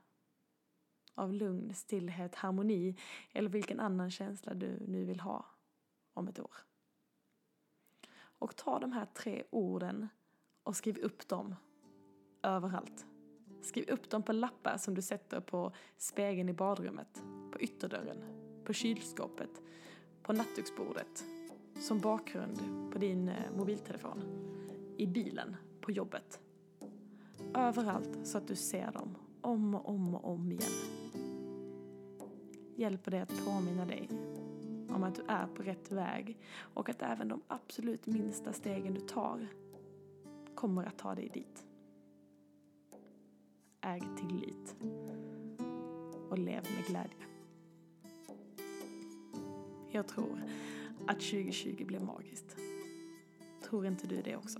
av 1.15 1.33
lugn, 1.33 1.73
stillhet, 1.73 2.35
harmoni 2.35 2.95
eller 3.33 3.49
vilken 3.49 3.79
annan 3.79 4.11
känsla 4.11 4.53
du 4.53 4.79
nu 4.87 5.05
vill 5.05 5.19
ha 5.19 5.45
om 6.13 6.27
ett 6.27 6.39
år. 6.39 6.55
Och 8.17 8.55
ta 8.55 8.79
de 8.79 8.91
här 8.91 9.05
tre 9.05 9.43
orden 9.49 10.07
och 10.63 10.75
skriv 10.75 10.97
upp 10.97 11.27
dem 11.27 11.55
överallt. 12.43 13.05
Skriv 13.61 13.89
upp 13.89 14.09
dem 14.09 14.23
på 14.23 14.33
lappar 14.33 14.77
som 14.77 14.95
du 14.95 15.01
sätter 15.01 15.41
på 15.41 15.71
spegeln 15.97 16.49
i 16.49 16.53
badrummet, 16.53 17.23
på 17.51 17.59
ytterdörren, 17.59 18.23
på 18.63 18.73
kylskåpet, 18.73 19.61
på 20.21 20.33
nattduksbordet, 20.33 21.25
som 21.79 21.99
bakgrund 21.99 22.59
på 22.91 22.97
din 22.97 23.29
eh, 23.29 23.51
mobiltelefon, 23.57 24.23
i 24.97 25.07
bilen, 25.07 25.55
på 25.81 25.91
jobbet. 25.91 26.39
Överallt 27.57 28.27
så 28.27 28.37
att 28.37 28.47
du 28.47 28.55
ser 28.55 28.91
dem 28.91 29.15
om 29.41 29.75
och 29.75 29.89
om 29.89 30.15
och 30.15 30.31
om 30.33 30.51
igen. 30.51 30.71
Hjälper 32.75 33.11
det 33.11 33.21
att 33.21 33.45
påminna 33.45 33.85
dig 33.85 34.09
om 34.89 35.03
att 35.03 35.15
du 35.15 35.21
är 35.27 35.47
på 35.47 35.63
rätt 35.63 35.91
väg 35.91 36.37
och 36.57 36.89
att 36.89 37.01
även 37.01 37.27
de 37.27 37.41
absolut 37.47 38.05
minsta 38.05 38.53
stegen 38.53 38.93
du 38.93 38.99
tar 38.99 39.47
kommer 40.55 40.83
att 40.83 40.97
ta 40.97 41.15
dig 41.15 41.29
dit. 41.33 41.65
Äg 43.81 44.01
tillit 44.17 44.75
och 46.29 46.37
lev 46.37 46.63
med 46.75 46.85
glädje. 46.87 47.27
Jag 49.91 50.07
tror 50.07 50.43
att 51.07 51.19
2020 51.19 51.85
blir 51.85 51.99
magiskt. 51.99 52.55
Tror 53.63 53.85
inte 53.85 54.07
du 54.07 54.21
det 54.21 54.35
också? 54.35 54.59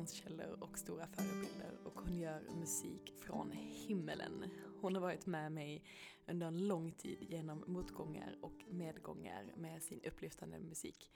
Inspirationskällor 0.00 0.62
och 0.62 0.78
stora 0.78 1.06
förebilder 1.06 1.78
och 1.84 2.00
hon 2.00 2.18
gör 2.18 2.40
musik 2.40 3.14
från 3.18 3.50
himmelen. 3.52 4.50
Hon 4.80 4.94
har 4.94 5.02
varit 5.02 5.26
med 5.26 5.52
mig 5.52 5.84
under 6.26 6.46
en 6.46 6.66
lång 6.68 6.92
tid 6.92 7.18
genom 7.20 7.64
motgångar 7.66 8.36
och 8.42 8.64
medgångar 8.68 9.52
med 9.56 9.82
sin 9.82 10.00
upplyftande 10.04 10.58
musik. 10.58 11.10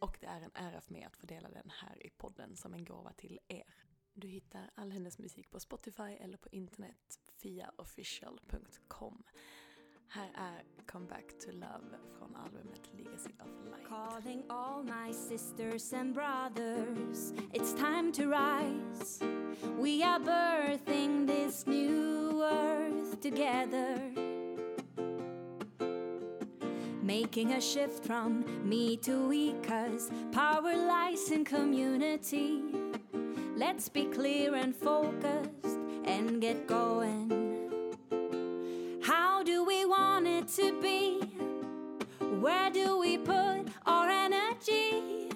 Och 0.00 0.16
det 0.20 0.26
är 0.26 0.40
en 0.40 0.50
ära 0.54 0.80
för 0.80 0.92
mig 0.92 1.04
att 1.04 1.16
få 1.16 1.26
dela 1.26 1.48
den 1.48 1.70
här 1.70 2.06
i 2.06 2.10
podden 2.10 2.56
som 2.56 2.74
en 2.74 2.84
gåva 2.84 3.12
till 3.12 3.38
er. 3.48 3.74
Du 4.14 4.28
hittar 4.28 4.70
all 4.74 4.92
hennes 4.92 5.18
musik 5.18 5.50
på 5.50 5.60
Spotify 5.60 6.12
eller 6.20 6.36
på 6.38 6.48
internet, 6.52 7.20
fiaofficial.com. 7.36 9.22
Här 10.10 10.30
är 10.34 10.62
Come 10.86 11.06
Back 11.06 11.38
to 11.44 11.52
Love 11.52 11.98
från 12.18 12.36
albumet 12.36 12.80
Legacy 12.96 13.30
of 13.40 13.70
Light. 13.70 13.88
Calling 13.88 14.42
all 14.48 14.82
my 14.82 15.12
sisters 15.12 15.92
and 15.92 16.14
brothers 16.14 17.32
It's 17.52 17.74
time 17.74 18.12
to 18.12 18.22
rise. 18.22 19.20
We 19.78 20.02
are 20.02 20.18
birthing 20.18 21.26
this 21.26 21.66
new 21.66 22.42
earth 22.42 23.20
together. 23.20 23.98
Making 27.02 27.52
a 27.52 27.60
shift 27.60 28.06
from 28.06 28.44
me 28.64 28.96
to 28.96 29.28
we 29.28 29.52
Cause 29.62 30.10
power 30.32 30.74
lies 30.74 31.30
in 31.30 31.44
community. 31.44 32.62
Let's 33.56 33.90
be 33.90 34.04
clear 34.06 34.54
and 34.54 34.74
focused 34.74 35.78
and 36.04 36.40
get 36.40 36.66
going 36.66 37.47
to 40.56 40.80
be? 40.80 41.20
Where 42.40 42.70
do 42.70 42.98
we 42.98 43.18
put 43.18 43.66
our 43.84 44.08
energy? 44.08 45.30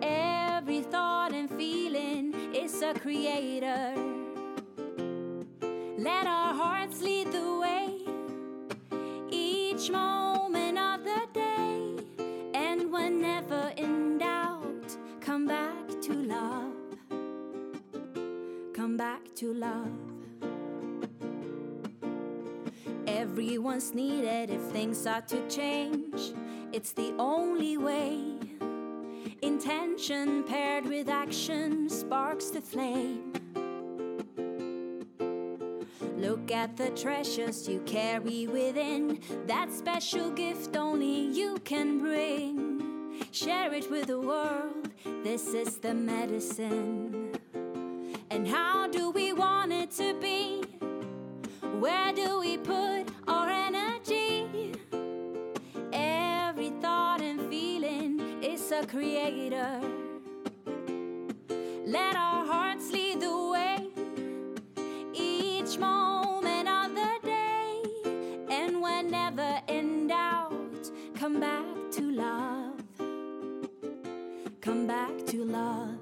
Every 0.00 0.80
thought 0.80 1.32
and 1.34 1.50
feeling 1.50 2.34
is 2.54 2.80
a 2.80 2.94
creator. 2.94 3.94
Let 5.98 6.26
our 6.26 6.54
hearts 6.54 7.02
lead 7.02 7.30
the 7.30 7.58
way 7.58 7.98
each 9.30 9.90
moment 9.90 10.78
of 10.78 11.04
the 11.04 11.26
day. 11.34 11.96
And 12.54 12.90
whenever 12.90 13.72
in 13.76 14.16
doubt, 14.16 14.96
come 15.20 15.46
back 15.46 16.00
to 16.02 16.14
love. 16.14 16.72
Come 18.72 18.96
back 18.96 19.34
to 19.36 19.52
love. 19.52 20.09
Everyone's 23.32 23.94
needed 23.94 24.50
if 24.50 24.60
things 24.72 25.06
are 25.06 25.20
to 25.20 25.48
change. 25.48 26.34
It's 26.72 26.92
the 26.92 27.14
only 27.16 27.78
way. 27.78 28.18
Intention 29.40 30.42
paired 30.42 30.84
with 30.84 31.08
action 31.08 31.88
sparks 31.88 32.46
the 32.50 32.60
flame. 32.60 33.32
Look 36.16 36.50
at 36.50 36.76
the 36.76 36.90
treasures 36.90 37.68
you 37.68 37.78
carry 37.86 38.48
within. 38.48 39.20
That 39.46 39.70
special 39.70 40.32
gift 40.32 40.76
only 40.76 41.26
you 41.28 41.58
can 41.62 42.00
bring. 42.00 43.20
Share 43.30 43.72
it 43.72 43.88
with 43.88 44.08
the 44.08 44.20
world. 44.20 44.90
This 45.22 45.54
is 45.54 45.78
the 45.78 45.94
medicine. 45.94 47.30
And 48.28 48.48
how 48.48 48.88
do 48.88 49.10
we 49.10 49.32
want 49.32 49.72
it 49.72 49.92
to 49.92 50.18
be? 50.20 50.64
Where 51.78 52.12
do 52.12 52.40
we 52.40 52.58
put 52.58 53.09
creator. 58.86 59.80
Let 61.86 62.16
our 62.16 62.44
hearts 62.46 62.90
lead 62.92 63.20
the 63.20 63.50
way 63.52 63.88
each 65.14 65.78
moment 65.78 66.68
of 66.68 66.94
the 66.94 67.18
day. 67.22 67.82
And 68.48 68.80
whenever 68.80 69.60
in 69.68 70.08
doubt, 70.08 70.90
come 71.14 71.40
back 71.40 71.64
to 71.92 72.02
love. 72.12 72.82
Come 74.60 74.86
back 74.86 75.26
to 75.26 75.44
love. 75.44 75.98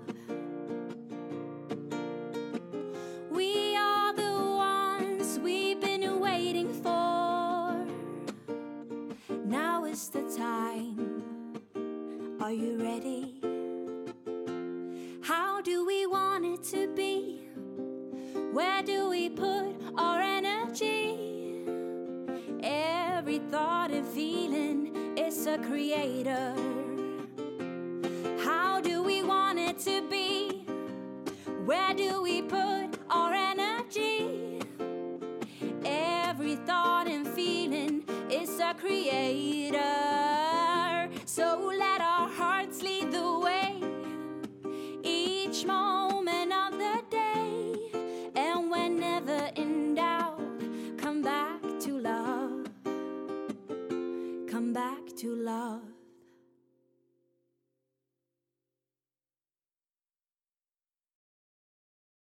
Creator. 25.67 26.68